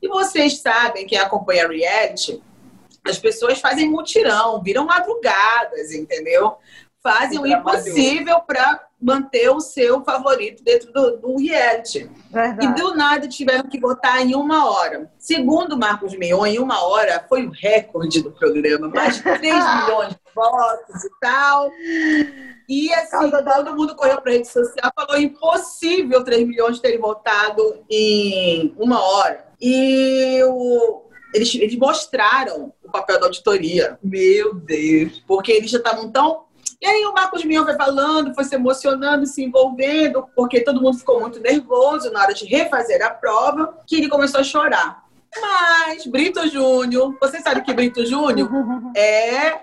E 0.03 0.07
vocês 0.09 0.59
sabem, 0.59 1.07
quem 1.07 1.17
acompanha 1.17 1.63
a 1.63 1.69
reality, 1.69 2.43
as 3.07 3.17
pessoas 3.17 3.61
fazem 3.61 3.89
mutirão, 3.89 4.61
viram 4.61 4.85
madrugadas, 4.85 5.93
entendeu? 5.93 6.57
Fazem 7.01 7.39
o 7.39 7.47
impossível 7.47 8.41
para 8.41 8.85
manter 9.01 9.49
o 9.49 9.61
seu 9.61 10.03
favorito 10.03 10.61
dentro 10.61 10.91
do, 10.91 11.17
do 11.17 11.37
reality. 11.37 12.09
Verdade. 12.29 12.65
E 12.65 12.73
do 12.73 12.93
nada 12.95 13.29
tiveram 13.29 13.69
que 13.69 13.79
votar 13.79 14.19
em 14.21 14.35
uma 14.35 14.69
hora. 14.69 15.09
Segundo 15.17 15.77
Marcos 15.77 16.17
Mion, 16.17 16.45
em 16.45 16.59
uma 16.59 16.85
hora 16.85 17.25
foi 17.29 17.45
o 17.45 17.51
recorde 17.51 18.21
do 18.21 18.31
programa. 18.31 18.89
Mais 18.89 19.15
de 19.15 19.23
3 19.23 19.39
milhões 19.41 20.09
de 20.09 20.19
votos 20.35 21.03
e 21.05 21.09
tal. 21.21 21.71
E 22.67 22.93
assim, 22.93 23.31
todo 23.31 23.75
mundo 23.75 23.95
correu 23.95 24.19
para 24.21 24.31
a 24.31 24.35
rede 24.35 24.49
social, 24.49 24.91
falou 24.93 25.17
impossível 25.17 26.25
3 26.25 26.45
milhões 26.45 26.79
terem 26.81 26.99
votado 26.99 27.85
em 27.89 28.73
uma 28.77 29.01
hora. 29.01 29.52
E 29.65 30.43
o, 30.43 31.03
eles, 31.33 31.55
eles 31.55 31.77
mostraram 31.77 32.73
o 32.83 32.91
papel 32.91 33.17
da 33.17 33.27
auditoria. 33.27 33.97
Meu 34.03 34.53
Deus! 34.53 35.23
Porque 35.25 35.53
eles 35.53 35.71
já 35.71 35.77
estavam 35.77 36.11
tão 36.11 36.43
E 36.81 36.85
aí 36.85 37.05
o 37.05 37.13
Marcos 37.13 37.45
Mion 37.45 37.63
foi 37.63 37.75
falando, 37.75 38.35
foi 38.35 38.43
se 38.43 38.55
emocionando, 38.55 39.25
se 39.25 39.41
envolvendo, 39.41 40.27
porque 40.35 40.59
todo 40.59 40.81
mundo 40.81 40.97
ficou 40.97 41.21
muito 41.21 41.39
nervoso 41.39 42.11
na 42.11 42.23
hora 42.23 42.33
de 42.33 42.45
refazer 42.45 43.01
a 43.01 43.09
prova, 43.09 43.79
que 43.87 43.95
ele 43.95 44.09
começou 44.09 44.41
a 44.41 44.43
chorar. 44.43 45.01
Mas 45.39 46.05
Brito 46.05 46.45
Júnior, 46.49 47.17
você 47.21 47.39
sabe 47.39 47.61
que 47.61 47.73
Brito 47.73 48.05
Júnior 48.05 48.49
é 48.97 49.61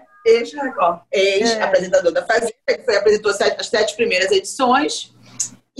ex-apresentador 1.13 2.11
da 2.11 2.25
Fazenda, 2.25 2.55
que 2.67 2.85
foi, 2.85 2.97
apresentou 2.97 3.31
as 3.31 3.67
sete 3.67 3.95
primeiras 3.97 4.31
edições. 4.31 5.15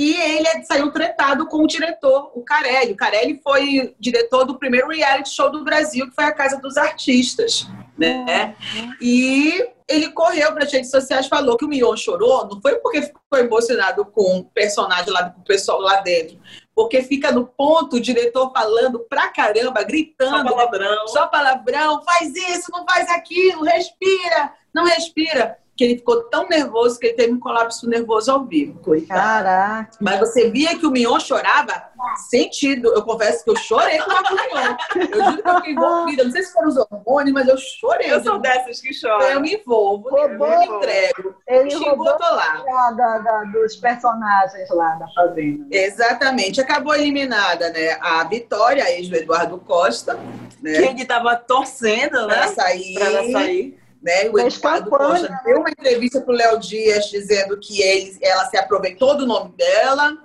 E 0.01 0.17
ele 0.17 0.65
saiu 0.65 0.91
tretado 0.91 1.47
com 1.47 1.59
o 1.59 1.67
diretor, 1.67 2.33
o 2.35 2.43
Carelli. 2.43 2.93
O 2.93 2.97
Carelli 2.97 3.39
foi 3.45 3.95
diretor 4.01 4.47
do 4.47 4.59
primeiro 4.59 4.89
reality 4.89 5.29
show 5.29 5.51
do 5.51 5.63
Brasil, 5.63 6.09
que 6.09 6.15
foi 6.15 6.25
a 6.25 6.33
Casa 6.33 6.57
dos 6.57 6.79
Artistas. 6.79 7.69
Né? 7.99 8.57
E 8.99 9.63
ele 9.87 10.09
correu 10.09 10.55
para 10.55 10.65
as 10.65 10.73
redes 10.73 10.91
sociais 10.91 11.27
falou 11.27 11.55
que 11.55 11.67
o 11.67 11.69
Mion 11.69 11.95
chorou, 11.99 12.49
não 12.49 12.63
foi 12.63 12.77
porque 12.77 13.03
ficou 13.03 13.39
emocionado 13.39 14.07
com 14.07 14.39
o 14.39 14.45
personagem 14.45 15.13
lá, 15.13 15.29
com 15.29 15.43
o 15.43 15.45
pessoal 15.45 15.79
lá 15.83 16.01
dentro, 16.01 16.41
porque 16.75 17.03
fica 17.03 17.31
no 17.31 17.47
ponto 17.47 17.97
o 17.97 18.01
diretor 18.01 18.51
falando 18.55 19.01
pra 19.01 19.29
caramba, 19.29 19.83
gritando. 19.83 20.49
Só 20.49 20.55
palavrão. 20.55 21.09
Só 21.09 21.27
palavrão, 21.27 22.03
faz 22.05 22.35
isso, 22.35 22.73
não 22.73 22.87
faz 22.87 23.11
aquilo, 23.11 23.65
respira, 23.65 24.55
não 24.73 24.87
respira 24.87 25.60
que 25.81 25.85
ele 25.85 25.97
ficou 25.97 26.25
tão 26.25 26.47
nervoso 26.47 26.99
que 27.01 27.07
ele 27.07 27.15
teve 27.15 27.33
um 27.33 27.41
colapso 27.41 27.89
nervoso 27.89 28.31
ao 28.31 28.45
vivo. 28.45 28.79
Coitado. 28.81 29.19
Caraca. 29.19 29.97
Mas 29.99 30.21
você 30.21 30.51
via 30.51 30.79
que 30.79 30.85
o 30.85 30.91
Mion 30.91 31.19
chorava 31.19 31.89
sentido. 32.29 32.93
Eu 32.93 33.03
confesso 33.03 33.43
que 33.43 33.49
eu 33.49 33.57
chorei 33.57 33.99
com 33.99 34.11
o 34.11 34.15
Mion. 34.15 34.77
Eu 35.11 35.25
juro 35.25 35.43
que 35.43 35.49
eu 35.49 35.55
fiquei 35.57 35.73
envolvida. 35.73 36.25
Não 36.25 36.33
sei 36.33 36.43
se 36.43 36.53
foram 36.53 36.69
os 36.69 36.77
hormônios, 36.77 37.33
mas 37.33 37.49
eu 37.49 37.57
chorei. 37.57 38.13
Eu 38.13 38.23
sou 38.23 38.39
dessas 38.39 38.79
que 38.79 38.93
choram. 38.93 39.27
Eu 39.27 39.41
me 39.41 39.55
envolvo, 39.55 40.15
eu 40.19 40.39
me 40.39 40.67
entrego. 40.67 41.35
Ele 41.49 41.71
Xingou, 41.71 41.89
roubou 41.89 42.13
tô 42.19 42.25
lá. 42.25 42.63
Da, 42.95 43.19
da, 43.19 43.45
dos 43.45 43.77
personagens 43.77 44.69
lá 44.69 44.97
da 44.97 45.09
Fazenda. 45.15 45.65
Exatamente. 45.71 46.61
Acabou 46.61 46.95
eliminada, 46.95 47.71
né? 47.71 47.97
A 48.03 48.23
Vitória, 48.25 48.85
a 48.85 48.91
ex 48.91 49.09
do 49.09 49.17
Eduardo 49.17 49.57
Costa. 49.57 50.21
Né? 50.61 50.73
Que 50.73 50.85
ele 50.89 51.03
estava 51.03 51.37
torcendo, 51.37 52.27
né? 52.27 52.35
Pra 52.35 52.49
sair. 52.49 52.95
Pra 52.97 53.07
ela 53.07 53.33
sair. 53.33 53.80
Né? 54.03 54.31
O 54.31 54.39
Eduardo 54.39 54.89
Costa 54.89 55.29
né? 55.29 55.41
deu 55.45 55.59
uma 55.61 55.71
entrevista 55.71 56.21
para 56.21 56.33
o 56.33 56.37
Léo 56.37 56.59
Dias 56.59 57.07
dizendo 57.11 57.59
que 57.59 57.83
ele, 57.83 58.17
ela 58.23 58.47
se 58.47 58.57
aproveitou 58.57 59.17
do 59.17 59.27
nome 59.27 59.53
dela, 59.57 60.17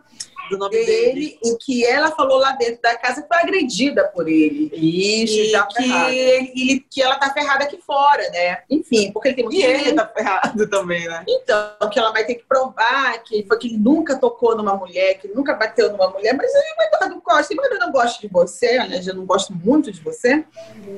do 0.49 0.57
nome 0.57 0.75
dele, 0.75 1.13
dele, 1.13 1.39
e 1.43 1.57
que 1.57 1.85
ela 1.85 2.11
falou 2.11 2.37
lá 2.37 2.51
dentro 2.53 2.81
da 2.81 2.95
casa 2.97 3.21
que 3.21 3.27
foi 3.27 3.37
agredida 3.37 4.05
por 4.09 4.27
ele. 4.27 4.71
Isso, 4.73 5.39
e 5.39 5.49
já 5.49 5.65
que, 5.65 5.83
ele, 5.83 6.85
que 6.89 7.01
ela 7.01 7.15
tá 7.15 7.33
ferrada 7.33 7.63
aqui 7.63 7.79
fora, 7.81 8.29
né? 8.29 8.59
Enfim, 8.69 9.11
porque 9.11 9.29
ele 9.29 9.35
tem 9.35 9.45
muito 9.45 9.57
E 9.57 9.63
ele 9.63 9.93
tá 9.93 10.07
ferrado 10.07 10.67
também, 10.69 11.07
né? 11.07 11.23
Então, 11.27 11.89
que 11.91 11.99
ela 11.99 12.11
vai 12.11 12.25
ter 12.25 12.35
que 12.35 12.45
provar 12.45 13.23
que 13.23 13.45
foi 13.47 13.57
que 13.57 13.67
ele 13.67 13.77
nunca 13.77 14.17
tocou 14.17 14.55
numa 14.55 14.75
mulher, 14.75 15.15
que 15.15 15.27
nunca 15.29 15.53
bateu 15.53 15.91
numa 15.91 16.09
mulher, 16.09 16.33
mas 16.35 16.53
aí 16.53 16.75
o 16.77 16.83
Eduardo 16.83 17.21
Costa, 17.21 17.53
embora 17.53 17.73
eu 17.73 17.79
não 17.79 17.91
gosto 17.91 18.21
de 18.21 18.27
você, 18.27 18.77
aliás, 18.77 19.07
eu 19.07 19.15
não 19.15 19.25
gosto 19.25 19.53
muito 19.53 19.91
de 19.91 20.01
você, 20.01 20.43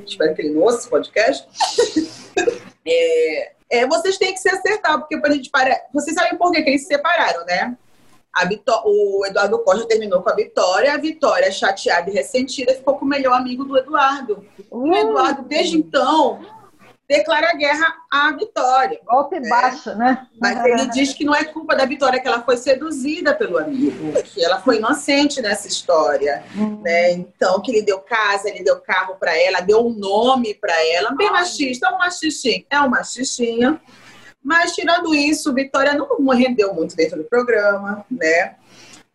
espero 0.05 0.33
que 0.33 0.41
ele 0.41 0.53
não 0.53 0.61
ouça 0.61 0.79
esse 0.79 0.89
podcast. 0.89 1.47
É, 2.89 3.51
é, 3.69 3.85
vocês 3.85 4.17
têm 4.17 4.33
que 4.33 4.39
se 4.39 4.49
acertar, 4.49 4.97
porque 4.97 5.15
a 5.15 5.31
gente 5.31 5.49
para. 5.49 5.77
Vocês 5.93 6.15
sabem 6.15 6.37
por 6.37 6.51
que, 6.51 6.61
que 6.61 6.69
eles 6.69 6.83
se 6.83 6.87
separaram, 6.87 7.45
né? 7.45 7.77
Vitó... 8.45 8.83
O 8.85 9.25
Eduardo 9.25 9.59
Costa 9.59 9.87
terminou 9.87 10.21
com 10.21 10.29
a 10.29 10.35
Vitória, 10.35 10.93
a 10.93 10.97
Vitória, 10.97 11.51
chateada 11.51 12.09
e 12.09 12.13
ressentida, 12.13 12.73
ficou 12.73 12.97
com 12.97 13.05
o 13.05 13.07
melhor 13.07 13.33
amigo 13.33 13.63
do 13.65 13.77
Eduardo. 13.77 14.45
Uh, 14.71 14.89
o 14.89 14.95
Eduardo, 14.95 15.43
desde 15.43 15.77
então, 15.77 16.39
declara 17.07 17.53
guerra 17.53 17.95
à 18.11 18.31
Vitória. 18.33 18.99
Golpe 19.05 19.39
né? 19.39 19.49
baixo, 19.49 19.95
né? 19.95 20.27
Mas 20.39 20.63
ele 20.65 20.87
diz 20.89 21.13
que 21.13 21.23
não 21.23 21.33
é 21.33 21.45
culpa 21.45 21.75
da 21.75 21.85
Vitória, 21.85 22.19
que 22.19 22.27
ela 22.27 22.41
foi 22.41 22.57
seduzida 22.57 23.33
pelo 23.33 23.57
amigo, 23.57 24.11
que 24.23 24.43
ela 24.43 24.59
foi 24.59 24.77
inocente 24.77 25.41
nessa 25.41 25.67
história. 25.67 26.43
Hum. 26.55 26.81
Né? 26.83 27.11
Então, 27.11 27.61
que 27.61 27.71
ele 27.71 27.81
deu 27.81 27.99
casa, 27.99 28.49
ele 28.49 28.63
deu 28.63 28.79
carro 28.81 29.15
para 29.15 29.37
ela, 29.37 29.61
deu 29.61 29.85
um 29.85 29.89
nome 29.89 30.53
para 30.53 30.75
ela. 30.93 31.11
Bem 31.15 31.31
machista, 31.31 31.87
é 31.87 31.91
um 31.91 31.97
machistinho. 31.97 32.65
É 32.69 32.81
um 32.81 32.89
machistinha. 32.89 33.81
Mas, 34.47 34.71
tirando 34.71 35.13
isso, 35.13 35.53
Vitória 35.53 35.93
não 35.93 36.25
rendeu 36.29 36.73
muito 36.73 36.95
dentro 36.95 37.17
do 37.17 37.25
programa, 37.25 38.05
né? 38.09 38.55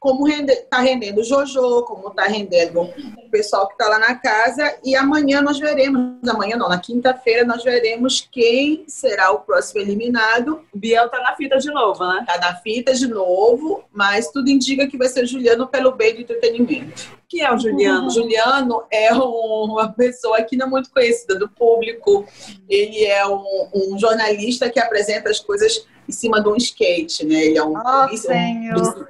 Como 0.02 0.26
está 0.26 0.80
rendendo 0.80 1.20
o 1.20 1.24
Jojo, 1.24 1.84
como 1.84 2.08
está 2.08 2.24
rendendo 2.24 2.80
o 2.82 3.30
pessoal 3.30 3.68
que 3.68 3.74
está 3.74 3.88
lá 3.88 4.00
na 4.00 4.16
casa. 4.16 4.76
E 4.84 4.96
amanhã 4.96 5.40
nós 5.40 5.60
veremos, 5.60 6.28
amanhã 6.28 6.56
não, 6.56 6.68
na 6.68 6.80
quinta-feira 6.80 7.44
nós 7.44 7.62
veremos 7.62 8.28
quem 8.32 8.82
será 8.88 9.30
o 9.30 9.38
próximo 9.38 9.80
eliminado. 9.80 10.64
O 10.74 10.78
Biel 10.78 11.06
está 11.06 11.20
na 11.20 11.36
fita 11.36 11.56
de 11.58 11.70
novo, 11.70 12.04
né? 12.04 12.18
Está 12.20 12.36
na 12.36 12.56
fita 12.56 12.92
de 12.92 13.06
novo, 13.06 13.84
mas 13.92 14.28
tudo 14.32 14.50
indica 14.50 14.88
que 14.88 14.98
vai 14.98 15.06
ser 15.06 15.24
Juliano 15.24 15.68
pelo 15.68 15.92
bem 15.92 16.16
do 16.16 16.22
entretenimento. 16.22 17.08
Quem 17.28 17.42
é 17.42 17.54
o 17.54 17.56
Juliano? 17.56 18.02
Uhum. 18.02 18.10
Juliano 18.10 18.82
é 18.90 19.14
uma 19.14 19.92
pessoa 19.92 20.42
que 20.42 20.56
não 20.56 20.66
é 20.66 20.70
muito 20.70 20.90
conhecida 20.90 21.38
do 21.38 21.48
público. 21.48 22.26
Ele 22.68 23.04
é 23.04 23.24
um, 23.24 23.68
um 23.72 23.98
jornalista 24.00 24.68
que 24.68 24.80
apresenta 24.80 25.30
as 25.30 25.38
coisas 25.38 25.86
em 26.12 26.14
cima 26.14 26.42
de 26.42 26.48
um 26.48 26.56
skate, 26.56 27.24
né? 27.24 27.46
Ele 27.46 27.58
é 27.58 27.64
um. 27.64 27.72
Oh, 27.74 28.16
senhor. 28.16 29.06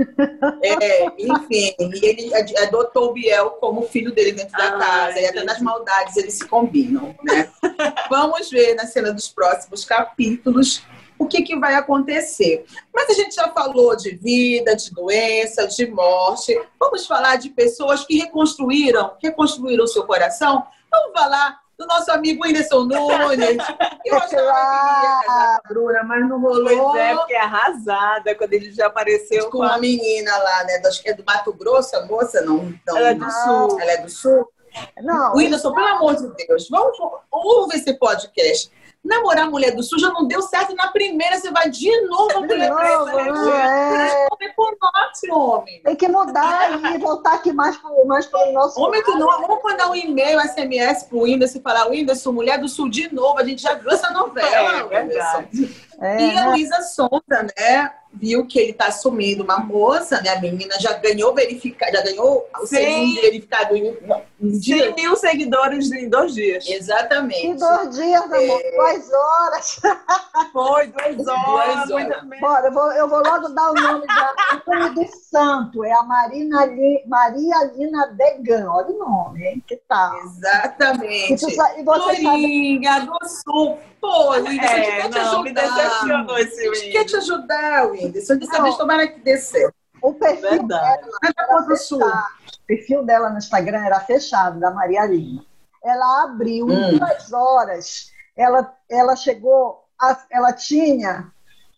É, 0.62 1.04
enfim, 1.18 1.74
e 1.78 2.06
ele 2.06 2.34
adotou 2.58 3.10
o 3.10 3.12
Biel 3.12 3.50
como 3.60 3.82
filho 3.82 4.12
dele 4.12 4.32
dentro 4.32 4.56
da 4.56 4.68
ah, 4.68 4.78
casa, 4.78 5.20
e 5.20 5.26
até 5.26 5.42
nas 5.42 5.60
maldades 5.60 6.16
eles 6.16 6.34
se 6.34 6.46
combinam, 6.46 7.14
né? 7.24 7.50
Vamos 8.08 8.48
ver 8.48 8.74
na 8.76 8.86
cena 8.86 9.12
dos 9.12 9.28
próximos 9.28 9.84
capítulos 9.84 10.82
o 11.18 11.26
que, 11.26 11.42
que 11.42 11.58
vai 11.58 11.74
acontecer. 11.74 12.64
Mas 12.94 13.10
a 13.10 13.14
gente 13.14 13.34
já 13.34 13.48
falou 13.50 13.96
de 13.96 14.14
vida, 14.14 14.74
de 14.76 14.92
doença, 14.92 15.66
de 15.66 15.86
morte. 15.86 16.58
Vamos 16.78 17.06
falar 17.06 17.36
de 17.36 17.50
pessoas 17.50 18.04
que 18.04 18.18
reconstruíram, 18.18 19.12
reconstruíram 19.20 19.84
o 19.84 19.88
seu 19.88 20.04
coração. 20.04 20.64
Vamos 20.90 21.12
falar 21.12 21.61
do 21.82 21.86
nosso 21.86 22.10
amigo 22.10 22.44
Whindersson 22.44 22.84
Nunes. 22.84 23.58
Eu 24.04 24.16
achava 24.16 24.30
que 24.30 24.36
ia 24.36 25.22
casar 25.26 25.60
com 25.60 25.68
a 25.68 25.68
Bruna, 25.68 26.02
mas 26.04 26.28
não 26.28 26.40
rolou. 26.40 26.64
Pois 26.64 27.00
é, 27.00 27.14
porque 27.14 27.34
é 27.34 27.40
arrasada 27.40 28.34
quando 28.34 28.52
ele 28.52 28.72
já 28.72 28.86
apareceu 28.86 29.50
com 29.50 29.58
uma 29.58 29.78
menina 29.78 30.36
lá, 30.36 30.64
né? 30.64 30.82
Acho 30.86 31.02
que 31.02 31.10
é 31.10 31.14
do 31.14 31.24
Mato 31.24 31.52
Grosso, 31.52 31.96
a 31.96 32.06
moça, 32.06 32.40
não. 32.42 32.72
não 32.86 32.96
ela 32.96 33.08
é 33.10 33.14
do 33.14 33.20
não. 33.20 33.70
Sul. 33.70 33.80
Ela 33.80 33.92
é 33.92 33.96
do 33.98 34.10
Sul. 34.10 34.48
Não. 35.02 35.34
Whindersson, 35.34 35.72
pelo 35.74 35.86
amor 35.86 36.16
de 36.16 36.46
Deus, 36.46 36.68
vamos 36.70 36.98
ouvir 37.30 37.76
esse 37.76 37.92
podcast. 37.94 38.70
Namorar 39.04 39.46
a 39.46 39.50
mulher 39.50 39.74
do 39.74 39.82
sul 39.82 39.98
já 39.98 40.10
não 40.10 40.28
deu 40.28 40.40
certo 40.42 40.74
na 40.76 40.88
primeira, 40.88 41.36
você 41.36 41.50
vai 41.50 41.68
de 41.68 41.90
novo 42.02 42.40
mulher 42.42 42.70
novo, 42.70 43.08
é. 43.50 44.32
norte, 44.80 45.30
homem. 45.30 45.82
Tem 45.82 45.96
que 45.96 46.08
mudar 46.08 46.94
e 46.94 46.98
voltar 46.98 47.34
aqui 47.34 47.52
mais 47.52 47.76
pro, 47.76 48.06
mais 48.06 48.26
pro 48.26 48.52
nosso. 48.52 48.80
Homem 48.80 49.02
que 49.02 49.10
não, 49.12 49.26
vamos 49.40 49.62
mandar 49.62 49.90
um 49.90 49.94
e-mail, 49.94 50.40
SMS 50.40 51.04
pro 51.04 51.22
Whindersson 51.22 51.58
e 51.58 51.62
falar: 51.62 51.88
Whindersson, 51.88 52.32
mulher 52.32 52.58
do 52.58 52.68
sul 52.68 52.88
de 52.88 53.12
novo, 53.12 53.38
a 53.38 53.44
gente 53.44 53.62
já 53.62 53.74
viu 53.74 53.90
essa 53.90 54.10
novela. 54.10 54.48
É, 54.48 54.84
verdade. 54.84 55.76
É, 56.00 56.20
e 56.20 56.30
a 56.30 56.44
né? 56.44 56.50
Luísa 56.50 56.82
Sonza, 56.82 57.46
né? 57.58 57.92
Viu 58.14 58.46
que 58.46 58.58
ele 58.58 58.72
tá 58.72 58.86
assumindo 58.86 59.42
uma 59.42 59.58
moça, 59.58 60.20
né? 60.20 60.30
A 60.30 60.40
menina 60.40 60.78
já 60.78 60.92
ganhou 60.94 61.34
verificado, 61.34 61.92
já 61.96 62.02
ganhou 62.02 62.46
o 62.60 62.66
segundo 62.66 63.20
verificado 63.20 63.76
em 63.76 63.96
um 64.40 64.58
dia. 64.58 64.84
100 64.86 64.94
mil 64.94 65.16
seguidores 65.16 65.90
em 65.92 66.08
dois 66.08 66.34
dias. 66.34 66.68
Exatamente. 66.68 67.46
Em 67.46 67.56
dois 67.56 67.96
dias, 67.96 68.22
amor. 68.22 68.38
É... 68.38 68.76
Duas 68.76 69.12
horas. 69.12 69.80
Foi, 70.52 70.86
duas 70.88 71.26
horas. 71.26 71.88
Duas 71.88 71.90
horas. 71.90 72.40
Bora, 72.40 72.66
eu 72.66 72.72
vou, 72.72 72.92
eu 72.92 73.08
vou 73.08 73.22
logo 73.22 73.48
dar 73.48 73.70
o 73.70 73.74
nome 73.74 74.06
da 74.06 74.34
o 74.66 74.70
nome 74.70 74.94
do 74.94 75.06
santo. 75.30 75.84
É 75.84 75.92
a 75.92 76.02
Marina 76.02 76.66
Li, 76.66 77.02
Maria 77.06 77.64
Lina 77.74 78.06
Degan. 78.08 78.70
Olha 78.70 78.88
o 78.88 78.98
nome, 78.98 79.44
hein? 79.44 79.64
Que 79.66 79.76
tal? 79.88 80.16
Exatamente. 80.18 81.32
E, 81.32 81.56
tu, 81.56 81.62
e 81.78 81.82
você 81.82 82.16
Florinha 82.16 83.00
do 83.00 83.28
Sul. 83.28 83.78
Pô, 84.00 84.32
Whindersson, 84.32 84.64
é, 84.64 85.00
a 85.00 85.00
gente 85.00 85.02
quer 85.02 85.08
te 85.10 85.18
não, 85.18 85.42
me 85.44 85.52
decepcionou 85.52 86.38
esse 86.38 86.68
A 86.68 86.74
gente 86.74 86.90
quer 86.90 87.04
te 87.04 87.16
ajudar, 87.16 87.86
Whindersson. 88.06 88.36
Dessa 88.38 88.62
vez 88.62 88.76
tomara 88.76 89.06
que 89.08 89.20
dê 89.20 89.36
certo. 89.38 89.74
O 90.02 90.14
perfil 90.14 90.50
Verdade. 90.50 91.02
dela 91.36 91.64
fechado. 91.66 92.02
O 92.02 92.66
perfil 92.66 93.04
dela 93.04 93.30
no 93.30 93.38
Instagram 93.38 93.84
era 93.84 94.00
fechado, 94.00 94.58
da 94.58 94.70
Maria 94.70 95.04
Lima. 95.06 95.44
Ela 95.84 96.24
abriu 96.24 96.66
Hum. 96.66 96.72
em 96.72 96.98
duas 96.98 97.32
horas. 97.32 98.10
Ela, 98.36 98.74
ela 98.90 99.14
chegou, 99.16 99.84
a- 100.00 100.24
ela 100.30 100.52
tinha 100.52 101.30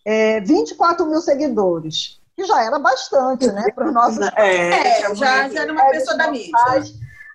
é, 0.07 0.41
24 0.41 1.07
mil 1.07 1.21
seguidores, 1.21 2.21
que 2.37 2.45
já 2.45 2.63
era 2.63 2.79
bastante, 2.79 3.47
né? 3.51 3.65
Para 3.75 3.87
os 3.89 3.95
nossos 3.95 4.21
É, 4.37 5.01
É, 5.01 5.15
já, 5.15 5.49
já 5.49 5.63
era 5.63 5.73
uma 5.73 5.87
pessoa 5.91 6.17
da 6.17 6.31
mídia. 6.31 6.53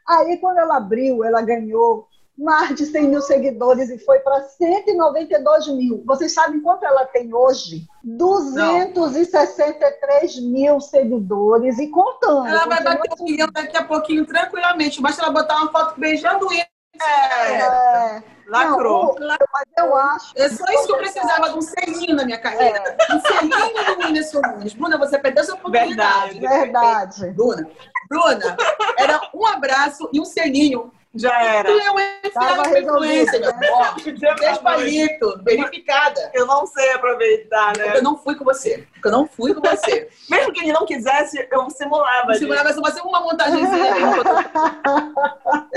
Aí, 0.07 0.37
quando 0.37 0.57
ela 0.59 0.77
abriu, 0.77 1.23
ela 1.23 1.41
ganhou 1.41 2.07
mais 2.39 2.73
de 2.75 2.85
100 2.85 3.09
mil 3.09 3.21
seguidores 3.21 3.89
e 3.89 3.97
foi 3.99 4.19
para 4.19 4.41
192 4.41 5.67
mil. 5.67 6.01
Vocês 6.05 6.33
sabem 6.33 6.61
quanto 6.61 6.85
ela 6.85 7.05
tem 7.05 7.33
hoje? 7.33 7.85
263 8.03 10.39
mil 10.39 10.79
seguidores 10.79 11.77
e 11.79 11.87
contando. 11.87 12.47
Ela 12.47 12.65
vai 12.65 12.81
bater 12.81 13.09
um 13.19 13.25
milhão 13.25 13.49
daqui 13.51 13.75
a 13.75 13.83
pouquinho, 13.83 14.25
tranquilamente. 14.25 15.01
Basta 15.01 15.21
ela 15.21 15.31
botar 15.31 15.57
uma 15.57 15.69
foto 15.71 15.99
beijando 15.99 16.45
o 16.45 16.49
Whindersson. 16.49 16.69
É, 17.01 18.21
Lacrou. 18.47 19.15
Não, 19.19 19.27
mas 19.27 19.65
eu 19.77 19.95
acho. 19.95 20.33
É 20.35 20.49
só 20.49 20.65
isso 20.65 20.87
que 20.87 20.93
eu 20.93 20.97
precisava 20.97 21.49
de 21.49 21.57
um 21.57 21.61
selinho 21.61 22.15
na 22.15 22.25
minha 22.25 22.39
carreira. 22.39 22.77
É. 22.77 22.97
Um 23.13 23.21
selinho 23.21 23.85
do 23.85 23.97
Whindersson 24.05 24.41
Nunes. 24.41 24.73
Bruna, 24.73 24.97
você 24.97 25.19
perdeu 25.19 25.43
essa 25.43 25.53
oportunidade. 25.53 26.39
Verdade. 26.39 27.29
Bruna, 27.31 27.69
Bruna, 28.09 28.57
era 28.97 29.21
um 29.33 29.45
abraço 29.45 30.09
e 30.11 30.19
um 30.19 30.25
selinho. 30.25 30.91
Já 31.19 31.43
era. 31.43 31.69
Tu 31.69 31.77
é 31.77 31.91
uma 31.91 32.01
Tava 32.33 32.79
influência, 32.79 32.79
influência, 32.79 33.39
meu 33.39 33.51
resolvido, 33.51 34.27
amor. 34.27 34.39
Beijo 34.39 34.61
palito, 34.61 35.39
verificada. 35.43 36.31
Eu 36.33 36.45
não 36.45 36.65
sei 36.65 36.93
aproveitar, 36.93 37.73
Porque 37.73 37.89
eu 37.89 37.93
né? 37.95 38.01
não 38.01 38.17
fui 38.17 38.35
com 38.35 38.45
você. 38.45 38.87
Porque 38.93 39.07
eu 39.07 39.11
não 39.11 39.27
fui 39.27 39.53
com 39.53 39.61
você. 39.61 40.07
Mesmo 40.29 40.53
que 40.53 40.61
ele 40.61 40.71
não 40.71 40.85
quisesse, 40.85 41.45
eu 41.51 41.69
simulava. 41.69 42.33
Segurava 42.35 42.73
só 42.73 42.81
fazer 42.81 43.01
uma 43.01 43.19
montagenzinha. 43.19 43.67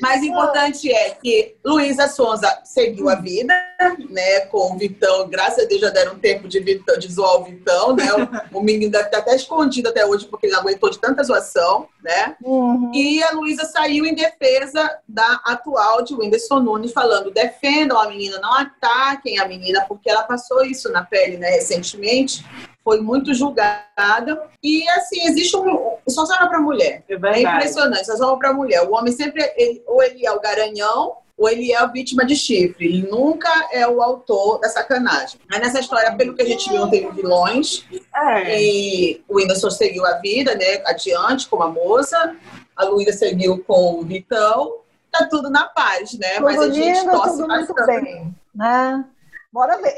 Mas 0.00 0.20
o 0.20 0.24
importante 0.24 0.92
é 0.92 1.10
que 1.10 1.56
Luísa 1.64 2.08
Sonza 2.08 2.60
seguiu 2.64 3.08
a 3.08 3.14
vida, 3.14 3.54
né? 4.10 4.40
Com 4.46 4.74
o 4.74 4.78
Vitão, 4.78 5.28
graças 5.28 5.64
a 5.64 5.68
Deus 5.68 5.80
já 5.80 5.90
deram 5.90 6.18
tempo 6.18 6.48
de, 6.48 6.60
Vitão, 6.60 6.98
de 6.98 7.10
zoar 7.10 7.36
o 7.36 7.44
Vitão, 7.44 7.94
né? 7.94 8.08
O, 8.52 8.58
o 8.58 8.62
menino 8.62 8.90
deve 8.90 9.06
estar 9.06 9.18
até 9.18 9.36
escondido 9.36 9.88
até 9.88 10.04
hoje, 10.04 10.26
porque 10.26 10.46
ele 10.46 10.52
não 10.52 10.60
aguentou 10.60 10.90
de 10.90 10.98
tanta 10.98 11.22
zoação, 11.22 11.88
né? 12.02 12.36
Uhum. 12.42 12.90
E 12.94 13.22
a 13.22 13.30
Luísa 13.32 13.64
saiu 13.64 14.04
em 14.04 14.14
defesa 14.14 14.98
da 15.08 15.40
atual 15.44 16.02
de 16.02 16.14
Whindersson 16.14 16.60
Nunes, 16.60 16.92
falando: 16.92 17.30
defendam 17.30 17.98
a 17.98 18.08
menina, 18.08 18.38
não 18.40 18.52
ataquem 18.54 19.38
a 19.38 19.46
menina, 19.46 19.84
porque 19.88 20.10
ela 20.10 20.22
passou 20.24 20.64
isso 20.64 20.90
na 20.90 21.04
pele, 21.04 21.36
né, 21.38 21.50
recentemente. 21.50 22.44
Foi 22.84 23.00
muito 23.00 23.32
julgada. 23.32 24.42
E, 24.62 24.88
assim, 24.90 25.24
existe 25.28 25.56
um. 25.56 25.96
Só 26.08 26.26
sobra 26.26 26.48
para 26.48 26.60
mulher. 26.60 27.04
É 27.08 27.14
É 27.14 27.16
impressionante, 27.56 28.06
só 28.06 28.16
sobra 28.16 28.36
para 28.48 28.52
mulher. 28.52 28.82
O 28.82 28.92
homem 28.94 29.12
sempre, 29.12 29.40
ele- 29.56 29.82
ou 29.86 30.02
ele 30.02 30.26
é 30.26 30.32
o 30.32 30.40
garanhão, 30.40 31.18
ou 31.36 31.48
ele 31.48 31.72
é 31.72 31.76
a 31.76 31.86
vítima 31.86 32.24
de 32.24 32.36
chifre. 32.36 32.86
Ele 32.86 33.08
nunca 33.10 33.50
é 33.72 33.86
o 33.86 34.02
autor 34.02 34.60
da 34.60 34.68
sacanagem. 34.68 35.40
Mas 35.50 35.60
nessa 35.60 35.80
história, 35.80 36.14
pelo 36.16 36.34
que 36.34 36.42
a 36.42 36.46
gente 36.46 36.68
viu, 36.70 36.88
teve 36.88 37.10
vilões. 37.12 37.84
É. 38.14 38.60
E 38.62 39.22
o 39.28 39.36
Whindersson 39.36 39.70
seguiu 39.70 40.04
a 40.06 40.18
vida, 40.18 40.54
né? 40.54 40.82
Adiante 40.86 41.48
com 41.48 41.62
a 41.62 41.68
moça. 41.68 42.36
A 42.76 42.84
Luísa 42.84 43.12
seguiu 43.12 43.58
com 43.66 44.00
o 44.00 44.02
Vitão. 44.02 44.76
Tá 45.10 45.26
tudo 45.26 45.50
na 45.50 45.64
paz, 45.64 46.14
né? 46.18 46.40
Mas 46.40 46.56
Tudo 46.56 46.70
a 46.70 46.74
gente 46.74 46.98
lindo, 47.00 47.10
torce 47.10 47.36
tudo 47.36 47.48
muito 47.48 47.74
bastante. 47.74 48.04
bem. 48.04 48.34
Né? 48.54 49.04
Bora 49.52 49.76
ver. 49.82 49.94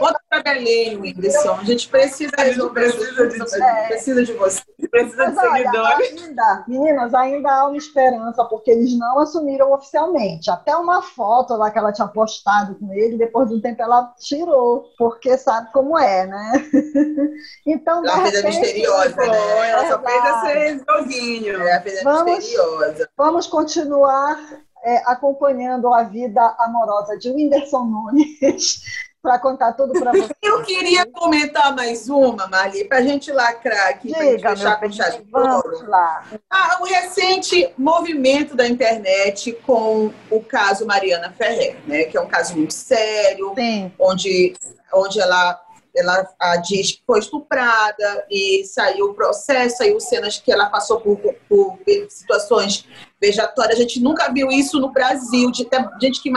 Bota 0.00 0.18
pra 0.30 0.42
Belém, 0.42 0.96
Whindersson. 0.98 1.52
A 1.56 1.64
gente 1.64 1.88
precisa 1.88 2.32
A 2.38 2.44
gente 2.44 2.54
resolver 2.54 2.80
precisa 2.90 3.26
de- 3.28 3.62
A 3.62 3.76
gente 3.76 3.88
precisa 3.88 4.24
de 4.24 4.32
você. 4.32 4.62
Precisa 4.90 5.26
de 5.26 5.34
Mas 5.34 5.38
olha, 5.38 5.56
seguidores. 5.56 6.22
ainda, 6.22 6.64
meninas, 6.68 7.14
ainda 7.14 7.52
há 7.52 7.66
uma 7.66 7.76
esperança, 7.76 8.44
porque 8.46 8.70
eles 8.70 8.96
não 8.98 9.18
assumiram 9.18 9.72
oficialmente. 9.72 10.50
Até 10.50 10.74
uma 10.76 11.02
foto 11.02 11.54
lá 11.54 11.70
que 11.70 11.78
ela 11.78 11.92
tinha 11.92 12.08
postado 12.08 12.76
com 12.76 12.92
ele, 12.94 13.18
depois 13.18 13.48
de 13.48 13.56
um 13.56 13.60
tempo 13.60 13.82
ela 13.82 14.14
tirou, 14.18 14.84
porque 14.96 15.36
sabe 15.36 15.70
como 15.72 15.98
é, 15.98 16.26
né? 16.26 16.52
Então, 17.66 18.02
de 18.02 18.08
Ela 18.08 18.22
fez 18.22 18.34
a 18.34 18.36
repente, 18.38 18.60
misteriosa, 18.60 19.14
Foi, 19.14 19.28
né? 19.28 19.70
ela 19.70 19.88
só 19.88 20.00
fez 20.02 20.74
esse 20.76 20.84
joguinho. 20.88 21.62
É, 21.62 21.72
a 21.74 21.82
Vamos- 22.04 22.36
misteriosa. 22.36 23.08
Vamos 23.16 23.46
continuar 23.46 24.38
é, 24.84 25.02
acompanhando 25.06 25.92
a 25.92 26.02
vida 26.02 26.54
amorosa 26.58 27.16
de 27.16 27.30
Whindersson 27.30 27.84
Nunes 27.84 28.82
para 29.24 29.38
contar 29.38 29.72
tudo 29.72 29.98
para 29.98 30.12
você. 30.12 30.34
Eu 30.42 30.62
queria 30.62 31.06
comentar 31.06 31.74
mais 31.74 32.10
uma, 32.10 32.46
Marli, 32.46 32.84
pra 32.84 33.00
gente 33.00 33.32
lacrar 33.32 33.88
aqui, 33.88 34.10
pra 34.10 34.22
gente 34.22 34.42
fechar 34.42 34.78
com 34.78 34.92
chave 34.92 35.24
de 35.24 35.34
ouro. 35.34 35.88
lá. 35.88 36.26
Ah, 36.50 36.76
o 36.82 36.84
recente 36.84 37.72
movimento 37.78 38.54
da 38.54 38.68
internet 38.68 39.52
com 39.66 40.12
o 40.30 40.40
caso 40.42 40.86
Mariana 40.86 41.32
Ferrer, 41.32 41.78
né? 41.86 42.04
Que 42.04 42.18
é 42.18 42.20
um 42.20 42.28
caso 42.28 42.54
muito 42.54 42.74
sério, 42.74 43.54
Sim, 43.54 43.90
onde, 43.98 44.54
onde 44.92 45.18
ela, 45.18 45.58
ela 45.94 46.28
ah, 46.40 46.56
diz 46.56 46.92
que 46.92 47.02
foi 47.06 47.20
estuprada 47.20 48.26
e 48.30 48.64
saiu 48.64 49.10
o 49.10 49.14
processo, 49.14 49.78
saiu 49.78 50.00
cenas 50.00 50.38
que 50.38 50.50
ela 50.50 50.66
passou 50.66 51.00
por, 51.00 51.18
por 51.48 51.78
situações 52.08 52.86
vejatórias. 53.20 53.78
A 53.78 53.82
gente 53.82 54.00
nunca 54.00 54.32
viu 54.32 54.50
isso 54.50 54.80
no 54.80 54.90
Brasil, 54.90 55.50
de 55.50 55.62
até 55.62 55.78
gente 56.00 56.20
que, 56.20 56.32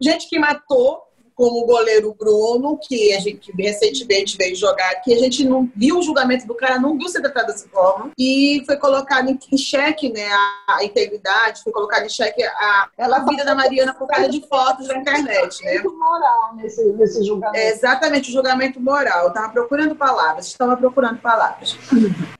gente 0.00 0.28
que 0.28 0.38
matou, 0.38 1.07
como 1.38 1.62
o 1.62 1.66
goleiro 1.66 2.12
Bruno, 2.18 2.76
que 2.82 3.14
a 3.14 3.20
gente 3.20 3.52
recentemente 3.56 4.36
veio 4.36 4.56
jogar 4.56 4.90
aqui, 4.90 5.14
a 5.14 5.18
gente 5.18 5.44
não 5.44 5.70
viu 5.76 6.00
o 6.00 6.02
julgamento 6.02 6.44
do 6.48 6.54
cara, 6.54 6.80
não 6.80 6.98
viu 6.98 7.08
ser 7.08 7.20
tratado 7.20 7.46
dessa 7.46 7.68
forma, 7.68 8.10
e 8.18 8.60
foi 8.66 8.76
colocado 8.76 9.30
em, 9.30 9.56
xeque 9.56 10.12
né, 10.12 10.28
a, 10.68 10.82
integridade, 10.82 11.62
foi 11.62 11.72
colocado 11.72 12.04
em 12.04 12.08
xeque 12.08 12.42
a, 12.42 12.88
a 12.98 13.24
vida 13.24 13.44
da 13.44 13.54
Mariana 13.54 13.94
por 13.94 14.08
causa 14.08 14.28
de 14.28 14.44
fotos 14.48 14.88
na 14.88 14.96
internet, 14.96 15.64
né? 15.64 15.80
moral 15.84 16.56
nesse, 16.56 16.84
nesse 16.94 17.24
julgamento. 17.24 17.56
É 17.56 17.68
exatamente 17.68 18.30
o 18.30 18.32
julgamento 18.32 18.80
moral. 18.80 19.22
Eu 19.22 19.28
estava 19.28 19.52
procurando 19.52 19.94
palavras, 19.94 20.48
estava 20.48 20.76
procurando 20.76 21.20
palavras. 21.20 21.78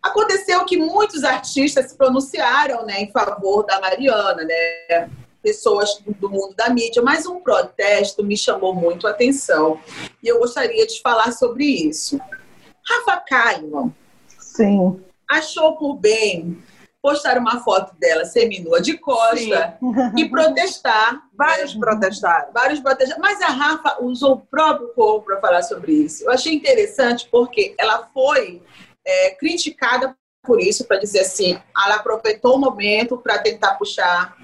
Aconteceu 0.03 0.65
que 0.65 0.77
muitos 0.77 1.23
artistas 1.23 1.91
se 1.91 1.97
pronunciaram 1.97 2.85
né, 2.85 3.03
em 3.03 3.13
favor 3.13 3.65
da 3.65 3.81
Mariana, 3.81 4.43
né? 4.43 5.09
Pessoas 5.43 6.01
do 6.19 6.29
mundo 6.29 6.55
da 6.57 6.69
mídia, 6.71 7.03
mas 7.03 7.27
um 7.27 7.41
protesto 7.41 8.25
me 8.25 8.37
chamou 8.37 8.75
muito 8.75 9.07
a 9.07 9.11
atenção 9.11 9.81
e 10.23 10.29
eu 10.29 10.39
gostaria 10.39 10.87
de 10.87 11.01
falar 11.01 11.33
sobre 11.33 11.65
isso. 11.65 12.19
Rafa 12.85 13.17
Kalimann 13.21 13.95
Sim. 14.39 15.01
achou 15.29 15.77
por 15.77 15.95
bem 15.95 16.59
postar 17.01 17.39
uma 17.39 17.61
foto 17.61 17.95
dela 17.99 18.25
seminua 18.25 18.81
de 18.81 18.99
costa 18.99 19.79
e 20.17 20.29
protestar 20.29 21.23
Vários 21.33 21.75
protestaram. 21.75 22.53
vários 22.53 22.81
protestos. 22.81 23.17
Mas 23.19 23.41
a 23.41 23.49
Rafa 23.49 24.03
usou 24.03 24.33
o 24.33 24.41
próprio 24.41 24.89
corpo 24.89 25.27
para 25.27 25.41
falar 25.41 25.63
sobre 25.63 25.93
isso. 25.93 26.25
Eu 26.25 26.33
achei 26.33 26.53
interessante 26.53 27.29
porque 27.31 27.75
ela 27.79 28.09
foi 28.13 28.61
é, 29.07 29.31
criticada 29.31 30.17
por 30.43 30.61
isso, 30.61 30.85
para 30.87 30.99
dizer 30.99 31.21
assim, 31.21 31.59
ela 31.85 31.97
aproveitou 31.97 32.57
o 32.57 32.59
momento 32.59 33.19
para 33.19 33.39
tentar 33.39 33.75
puxar, 33.75 34.35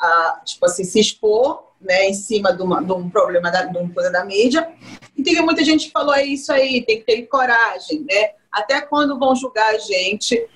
a, 0.00 0.40
tipo 0.44 0.66
assim, 0.66 0.84
se 0.84 1.00
expor 1.00 1.64
né, 1.80 2.06
em 2.08 2.14
cima 2.14 2.52
de, 2.52 2.62
uma- 2.62 2.82
de 2.82 2.92
um 2.92 3.08
problema 3.10 3.50
da, 3.50 3.64
de 3.64 3.76
uma 3.76 3.92
coisa 3.92 4.10
da 4.10 4.24
mídia. 4.24 4.68
E 5.16 5.22
teve 5.22 5.40
muita 5.42 5.62
gente 5.64 5.86
que 5.86 5.92
falou, 5.92 6.14
é 6.14 6.24
isso 6.24 6.52
aí, 6.52 6.82
tem 6.82 6.98
que 6.98 7.04
ter 7.04 7.22
coragem, 7.26 8.00
né? 8.00 8.30
Até 8.50 8.80
quando 8.80 9.18
vão 9.18 9.34
julgar 9.36 9.74
a 9.74 9.78
gente 9.78 10.48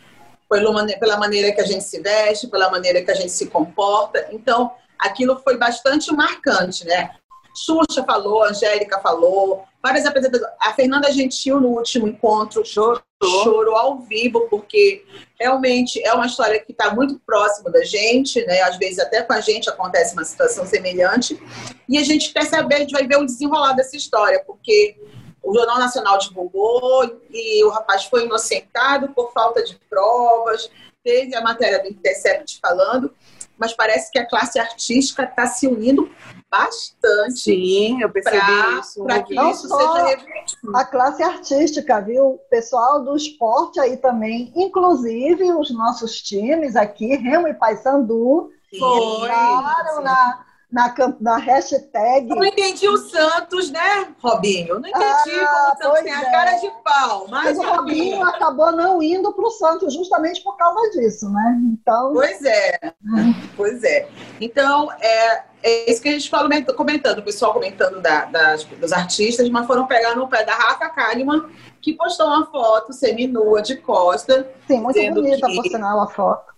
pela 0.48 0.86
pela 0.98 1.16
maneira 1.16 1.52
que 1.52 1.60
a 1.60 1.64
gente 1.64 1.84
se 1.84 2.00
veste, 2.00 2.48
pela 2.48 2.70
maneira 2.70 3.02
que 3.02 3.10
a 3.10 3.14
gente 3.14 3.30
se 3.30 3.46
comporta. 3.46 4.28
Então, 4.32 4.72
aquilo 4.98 5.38
foi 5.44 5.56
bastante 5.56 6.12
marcante, 6.12 6.84
né? 6.84 7.10
Xuxa 7.56 8.04
falou, 8.04 8.42
Angélica 8.44 8.98
falou, 9.00 9.64
várias 9.82 10.06
apresentadoras. 10.06 10.54
A 10.60 10.72
Fernanda 10.72 11.10
Gentil, 11.12 11.60
no 11.60 11.68
último 11.68 12.06
encontro, 12.06 12.64
chorou, 12.64 13.00
chorou 13.42 13.76
ao 13.76 14.00
vivo, 14.00 14.46
porque 14.48 15.04
realmente 15.38 16.02
é 16.04 16.12
uma 16.12 16.26
história 16.26 16.60
que 16.60 16.72
está 16.72 16.94
muito 16.94 17.18
próxima 17.26 17.70
da 17.70 17.82
gente, 17.84 18.44
né? 18.46 18.60
Às 18.62 18.76
vezes 18.76 18.98
até 18.98 19.22
com 19.22 19.32
a 19.32 19.40
gente 19.40 19.68
acontece 19.68 20.12
uma 20.14 20.24
situação 20.24 20.66
semelhante. 20.66 21.40
E 21.88 21.98
a 21.98 22.04
gente 22.04 22.32
quer 22.32 22.44
saber, 22.44 22.76
a 22.76 22.78
gente 22.80 22.92
vai 22.92 23.06
ver 23.06 23.16
o 23.16 23.26
desenrolar 23.26 23.72
dessa 23.72 23.96
história, 23.96 24.42
porque 24.46 24.96
o 25.42 25.54
Jornal 25.54 25.78
Nacional 25.78 26.18
divulgou 26.18 27.18
e 27.30 27.64
o 27.64 27.70
rapaz 27.70 28.04
foi 28.04 28.24
inocentado 28.24 29.08
por 29.08 29.32
falta 29.32 29.62
de 29.62 29.78
provas. 29.88 30.70
Teve 31.02 31.34
a 31.34 31.40
matéria 31.40 31.82
do 31.82 31.88
Intercept 31.88 32.58
falando, 32.60 33.12
mas 33.60 33.72
parece 33.74 34.10
que 34.10 34.18
a 34.18 34.26
classe 34.26 34.58
artística 34.58 35.22
está 35.24 35.46
se 35.46 35.66
unindo 35.68 36.10
bastante 36.50 37.38
Sim, 37.38 38.02
eu 38.02 38.10
percebi 38.10 38.40
isso. 38.80 39.04
para 39.04 39.22
que 39.22 39.34
Não 39.34 39.50
isso 39.52 39.68
só- 39.68 39.78
seja 39.78 40.06
revertido. 40.06 40.76
A 40.76 40.84
classe 40.84 41.22
artística, 41.22 42.00
viu? 42.00 42.40
Pessoal 42.50 43.04
do 43.04 43.14
esporte 43.14 43.78
aí 43.78 43.96
também, 43.96 44.52
inclusive 44.56 45.52
os 45.52 45.70
nossos 45.70 46.20
times 46.20 46.74
aqui, 46.74 47.14
Remo 47.16 47.46
e 47.46 47.54
Paysandu, 47.54 48.50
Foi. 48.76 49.26
entraram 49.28 50.02
na, 50.02 50.44
na, 50.70 50.94
na 51.20 51.36
hashtag. 51.36 52.28
Eu 52.30 52.36
não 52.36 52.44
entendi 52.44 52.88
o 52.88 52.96
Santos, 52.96 53.70
né, 53.70 54.08
Robinho? 54.22 54.68
Eu 54.68 54.80
não 54.80 54.88
entendi 54.88 55.04
Ah, 55.40 55.74
como 55.78 55.92
o 55.92 55.94
Santos 55.94 56.00
tem 56.04 56.12
a 56.12 56.22
é. 56.22 56.30
cara 56.30 56.52
de 56.54 56.70
pau. 56.84 57.26
Mas, 57.28 57.56
Mas 57.56 57.58
o 57.58 57.62
Robinho 57.76 58.22
acabou 58.22 58.70
não 58.72 59.02
indo 59.02 59.32
para 59.32 59.44
o 59.44 59.50
Santos 59.50 59.92
justamente 59.94 60.42
por 60.42 60.56
causa 60.56 60.90
disso, 60.90 61.28
né? 61.30 61.58
Então, 61.72 62.12
Pois 62.12 62.42
é, 62.44 62.78
pois 63.56 63.82
é. 63.82 64.08
Então, 64.40 64.90
é, 65.00 65.42
é 65.62 65.90
isso 65.90 66.00
que 66.00 66.08
a 66.08 66.12
gente 66.12 66.30
fala 66.30 66.48
comentando, 66.76 67.18
o 67.18 67.22
pessoal 67.22 67.52
comentando 67.52 68.00
da- 68.00 68.26
das- 68.26 68.64
dos 68.64 68.92
artistas, 68.92 69.48
mas 69.50 69.66
foram 69.66 69.86
pegar 69.86 70.14
no 70.14 70.28
pé 70.28 70.44
da 70.44 70.54
Rafa 70.54 70.88
Kalimann, 70.88 71.48
que 71.80 71.94
postou 71.94 72.26
uma 72.26 72.46
foto 72.46 72.92
seminua 72.92 73.60
de 73.62 73.76
costa. 73.76 74.48
sim, 74.66 74.80
muito 74.80 74.98
bonita, 75.14 75.46
que- 75.46 75.56
por 75.56 75.64
sinal, 75.66 76.00
a 76.00 76.06
foto. 76.08 76.49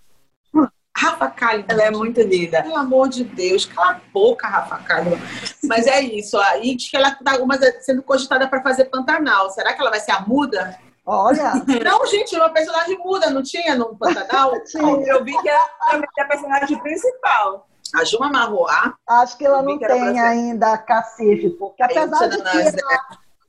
Rafa 1.02 1.28
Kalimann. 1.30 1.66
Ela 1.68 1.82
é 1.82 1.90
muito 1.90 2.20
linda. 2.20 2.62
Pelo 2.62 2.76
amor 2.76 3.08
de 3.08 3.24
Deus, 3.24 3.66
cala 3.66 3.92
a 3.92 4.00
boca, 4.12 4.46
Rafa 4.46 4.76
Kalimann. 4.78 5.20
Mas 5.64 5.86
é 5.88 6.00
isso, 6.00 6.38
aí 6.38 6.76
diz 6.76 6.88
que 6.88 6.96
ela 6.96 7.08
está 7.08 7.32
sendo 7.80 8.02
cogitada 8.02 8.46
para 8.48 8.62
fazer 8.62 8.84
Pantanal. 8.84 9.50
Será 9.50 9.72
que 9.72 9.80
ela 9.80 9.90
vai 9.90 10.00
ser 10.00 10.12
a 10.12 10.20
muda? 10.20 10.78
Olha, 11.04 11.54
Não, 11.84 12.06
gente, 12.06 12.36
uma 12.36 12.50
personagem 12.50 12.96
muda, 12.98 13.28
não 13.30 13.42
tinha 13.42 13.74
no 13.74 13.96
Pantanal? 13.96 14.52
tinha. 14.64 15.06
Eu 15.06 15.24
vi 15.24 15.36
que 15.42 15.48
ela 15.48 15.68
é 15.92 16.22
a 16.22 16.24
personagem 16.26 16.78
principal. 16.78 17.66
A 17.94 18.04
Juma 18.04 18.30
Marroá. 18.30 18.94
Acho 19.06 19.36
que 19.36 19.44
ela 19.44 19.60
não 19.60 19.78
tem 19.78 20.20
ainda 20.20 20.78
cacife, 20.78 21.50
porque 21.50 21.82
apesar 21.82 22.28
de 22.28 22.40
que 22.40 22.48
a, 22.48 22.64
né? 22.64 22.72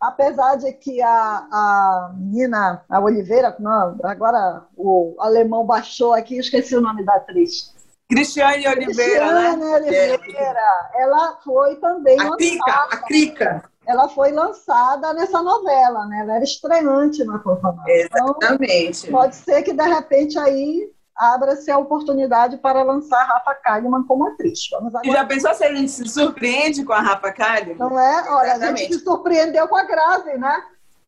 Apesar 0.04 0.58
de 0.58 0.72
que 0.74 1.02
a, 1.02 1.48
a 1.52 2.12
menina, 2.18 2.84
a 2.89 3.00
Oliveira, 3.00 3.56
não, 3.60 3.98
agora 4.04 4.66
o 4.76 5.16
alemão 5.20 5.66
baixou 5.66 6.13
aqui, 6.13 6.38
esqueci 6.38 6.76
o 6.76 6.82
nome 6.82 7.06
da 7.06 7.16
atriz. 7.16 7.74
Cristiane 8.10 8.68
Oliveira, 8.68 9.28
Cristiane 9.28 9.63
né? 9.63 9.76
Oliveira, 9.76 10.92
ela 10.96 11.39
foi 11.44 11.78
também 11.78 12.20
a 12.20 12.36
Crica, 12.36 12.72
a 12.72 12.98
Crica. 12.98 13.63
Ela 13.88 14.08
foi 14.10 14.32
lançada 14.32 15.13
nessa 15.13 15.42
novela, 15.42 16.06
né? 16.06 16.20
Ela 16.22 16.36
era 16.36 16.44
estreante 16.44 17.24
na 17.24 17.39
Copa 17.39 17.76
Exatamente. 17.88 19.08
Então, 19.08 19.20
pode 19.20 19.36
ser 19.36 19.63
que 19.63 19.74
de 19.74 19.84
repente 19.84 20.38
aí 20.38 20.92
abra-se 21.15 21.69
a 21.69 21.78
oportunidade 21.78 22.58
para 22.58 22.84
lançar 22.84 23.23
Rafa 23.26 23.54
Kalimann 23.56 24.04
como 24.04 24.28
atriz. 24.28 24.67
Vamos 24.71 24.93
agora... 24.93 25.08
E 25.08 25.12
já 25.12 25.26
pensou 25.26 25.54
se 25.54 25.63
a 25.63 25.73
gente 25.73 25.91
se 25.91 26.08
surpreende 26.08 26.84
com 26.84 26.93
a 26.93 27.02
Rafa 27.02 27.32
Kalimann? 27.32 27.78
Não 27.78 27.99
é? 27.99 28.32
Olha, 28.32 28.47
Exatamente. 28.52 28.82
a 28.82 28.84
gente 28.84 28.93
se 28.95 29.04
surpreendeu 29.04 29.67
com 29.67 29.76
a 29.76 29.84
Grazi, 29.84 30.38
né? 30.38 30.63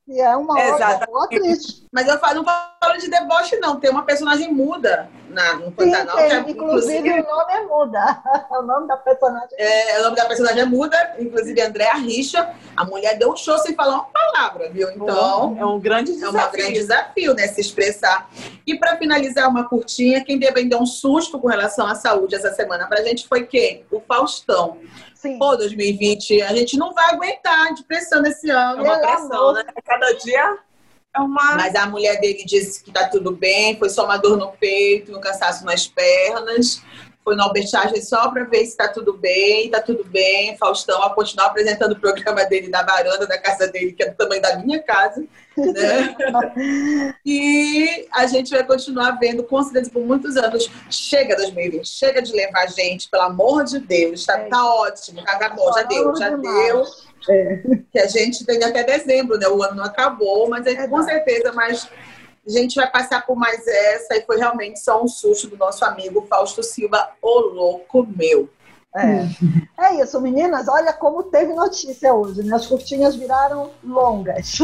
E 0.07 0.21
é 0.21 0.35
uma 0.35 0.53
boa 1.07 1.25
atriz. 1.25 1.83
Mas 1.91 2.07
eu 2.07 2.19
falo, 2.19 2.35
não 2.35 2.45
falo 2.45 2.99
de 2.99 3.09
deboche, 3.09 3.57
não. 3.57 3.79
Tem 3.79 3.89
uma 3.89 4.03
personagem 4.03 4.53
muda 4.53 5.09
na, 5.35 5.55
no 5.55 5.71
Pantanal. 5.71 6.17
Sim, 6.17 6.23
tem, 6.23 6.31
é, 6.31 6.39
inclusive, 6.39 6.97
inclusive, 6.97 7.21
o 7.21 7.23
nome 7.23 7.53
é 7.53 7.61
muda. 7.65 8.23
o 8.49 8.61
nome 8.61 8.87
da 8.87 8.97
personagem 8.97 9.49
é, 9.57 9.99
O 9.99 10.03
nome 10.03 10.15
da 10.15 10.25
personagem 10.25 10.61
é 10.61 10.65
muda. 10.65 11.15
Inclusive, 11.19 11.61
Andréa 11.61 11.93
Richa. 11.95 12.55
A 12.75 12.85
mulher 12.85 13.17
deu 13.17 13.31
um 13.31 13.35
show 13.35 13.57
sem 13.59 13.75
falar 13.75 13.95
uma 13.95 14.05
palavra, 14.05 14.69
viu? 14.69 14.89
Então, 14.91 15.57
é 15.59 15.65
um 15.65 15.79
grande 15.79 16.13
desafio. 16.13 16.39
É 16.39 16.47
um 16.47 16.51
grande 16.51 16.73
desafio, 16.73 17.33
né? 17.33 17.47
Se 17.47 17.61
expressar. 17.61 18.29
E 18.65 18.79
para 18.79 18.97
finalizar 18.97 19.49
uma 19.49 19.67
curtinha, 19.67 20.23
quem 20.23 20.39
dar 20.39 20.77
um 20.77 20.85
susto 20.85 21.37
com 21.37 21.47
relação 21.47 21.85
à 21.85 21.93
saúde 21.93 22.35
essa 22.35 22.53
semana 22.53 22.87
pra 22.87 23.03
gente 23.03 23.27
foi 23.27 23.45
quem? 23.45 23.85
O 23.91 23.99
Faustão. 23.99 24.77
Sim. 25.13 25.37
Pô, 25.37 25.55
2020, 25.57 26.41
a 26.43 26.55
gente 26.55 26.77
não 26.77 26.93
vai 26.93 27.13
aguentar 27.13 27.73
de 27.73 27.83
pressão 27.83 28.21
nesse 28.21 28.49
ano. 28.49 28.85
É 28.85 28.89
uma 28.89 28.99
pressão, 28.99 29.53
né? 29.53 29.63
Cada 29.83 30.13
dia 30.13 30.57
é 31.15 31.19
uma. 31.19 31.56
Mas 31.56 31.75
a 31.75 31.86
mulher 31.86 32.19
dele 32.19 32.43
disse 32.45 32.84
que 32.84 32.91
tá 32.91 33.08
tudo 33.08 33.32
bem, 33.32 33.78
foi 33.78 33.89
só 33.89 34.06
uma 34.06 34.17
dor 34.17 34.38
no 34.38 34.51
peito, 34.51 35.15
um 35.15 35.21
cansaço 35.21 35.65
nas 35.65 35.88
pernas. 35.88 36.82
Foi 37.23 37.36
no 37.36 37.41
Albert 37.41 37.63
Einstein 37.73 38.01
só 38.04 38.30
para 38.30 38.43
ver 38.43 38.63
se 38.67 38.78
tá 38.78 38.88
tudo 38.88 39.13
bem, 39.13 39.71
tá 39.71 39.82
tudo 39.82 40.04
bem. 40.04 40.56
Faustão 40.58 41.01
a 41.01 41.10
continuar 41.10 41.47
apresentando 41.47 41.93
o 41.93 41.99
programa 41.99 42.45
dele 42.45 42.69
da 42.69 42.84
varanda 42.84 43.25
da 43.25 43.36
casa 43.39 43.67
dele, 43.67 43.93
que 43.93 44.04
é 44.04 44.12
do 44.12 44.15
tamanho 44.15 44.43
da 44.43 44.58
minha 44.60 44.80
casa. 44.84 45.25
Né? 45.58 46.15
e 47.25 48.08
a 48.12 48.28
gente 48.28 48.51
vai 48.51 48.63
continuar 48.63 49.13
vendo, 49.13 49.43
com 49.43 49.63
certeza, 49.63 49.89
por 49.89 50.06
muitos 50.06 50.38
anos. 50.38 50.69
Chega 50.88 51.36
2020, 51.36 51.88
chega 51.88 52.21
de 52.21 52.32
levar 52.32 52.65
a 52.65 52.67
gente, 52.67 53.10
pelo 53.10 53.23
amor 53.23 53.63
de 53.63 53.80
Deus. 53.80 54.23
Tá, 54.23 54.38
é. 54.38 54.47
tá 54.47 54.63
ótimo, 54.75 55.23
tá, 55.23 55.39
tá 55.39 55.49
bom, 55.49 55.73
já 55.73 55.82
deu, 55.82 56.15
já 56.15 56.30
deu. 56.30 56.86
É. 57.29 57.61
Que 57.91 57.99
a 57.99 58.07
gente 58.07 58.45
tem 58.45 58.63
até 58.63 58.83
dezembro, 58.83 59.38
né? 59.38 59.47
O 59.47 59.61
ano 59.63 59.75
não 59.75 59.83
acabou, 59.83 60.49
mas 60.49 60.65
é, 60.65 60.88
com 60.88 61.01
certeza, 61.03 61.51
mas 61.53 61.89
a 62.45 62.51
gente 62.51 62.75
vai 62.75 62.89
passar 62.89 63.25
por 63.25 63.35
mais 63.35 63.65
essa 63.67 64.15
e 64.15 64.21
foi 64.21 64.38
realmente 64.38 64.79
só 64.79 65.03
um 65.03 65.07
susto 65.07 65.47
do 65.47 65.57
nosso 65.57 65.83
amigo 65.83 66.25
Fausto 66.29 66.61
Silva, 66.61 67.09
o 67.21 67.39
louco 67.39 68.07
meu. 68.15 68.49
É. 68.95 69.27
é 69.77 70.01
isso, 70.01 70.21
meninas. 70.21 70.69
Olha 70.69 70.93
como 70.93 71.23
teve 71.23 71.53
notícia 71.53 72.13
hoje, 72.13 72.43
né? 72.43 72.55
As 72.55 72.65
curtinhas 72.65 73.15
viraram 73.15 73.71
longas. 73.83 74.59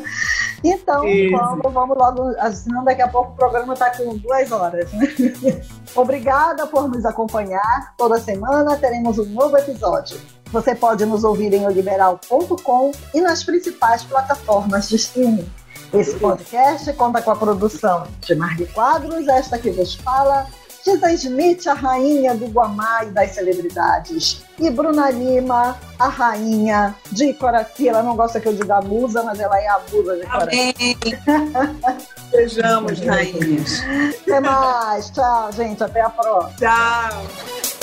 então, 0.64 1.02
vamos, 1.30 1.72
vamos 1.72 1.98
logo, 1.98 2.32
senão 2.52 2.82
daqui 2.84 3.02
a 3.02 3.08
pouco 3.08 3.32
o 3.32 3.36
programa 3.36 3.74
está 3.74 3.90
com 3.94 4.16
duas 4.16 4.50
horas. 4.50 4.90
Né? 4.94 5.08
Obrigada 5.94 6.66
por 6.66 6.88
nos 6.88 7.04
acompanhar. 7.04 7.94
Toda 7.98 8.18
semana 8.18 8.78
teremos 8.78 9.18
um 9.18 9.26
novo 9.26 9.58
episódio. 9.58 10.18
Você 10.52 10.74
pode 10.74 11.04
nos 11.04 11.24
ouvir 11.24 11.52
em 11.52 11.66
oliberal.com 11.66 12.92
e 13.14 13.20
nas 13.20 13.44
principais 13.44 14.02
plataformas 14.04 14.88
de 14.88 14.96
streaming. 14.96 15.50
Esse 15.92 16.14
podcast 16.16 16.92
conta 16.94 17.22
com 17.22 17.30
a 17.30 17.36
produção 17.36 18.06
de 18.20 18.34
Marli 18.34 18.66
Quadros, 18.66 19.28
esta 19.28 19.58
que 19.58 19.70
vos 19.70 19.94
fala, 19.94 20.46
Tisa 20.82 21.12
Smith, 21.12 21.66
a 21.66 21.74
rainha 21.74 22.34
do 22.34 22.46
Guamá 22.46 23.04
e 23.04 23.10
das 23.10 23.32
celebridades, 23.32 24.44
e 24.58 24.70
Bruna 24.70 25.10
Lima, 25.10 25.76
a 25.98 26.08
rainha 26.08 26.94
de 27.10 27.32
Coraci. 27.34 27.88
Ela 27.88 28.02
não 28.02 28.14
gosta 28.14 28.40
que 28.40 28.46
eu 28.46 28.54
diga 28.54 28.80
musa, 28.80 29.22
mas 29.22 29.40
ela 29.40 29.58
é 29.60 29.66
a 29.66 29.80
musa 29.90 30.16
de 30.16 30.26
Coraci. 30.26 30.74
Sejamos 32.30 33.00
rainhas. 33.00 33.82
Até 34.22 34.40
mais. 34.40 35.10
Tchau, 35.10 35.52
gente. 35.52 35.82
Até 35.82 36.02
a 36.02 36.10
próxima. 36.10 36.54
Tchau. 36.56 37.75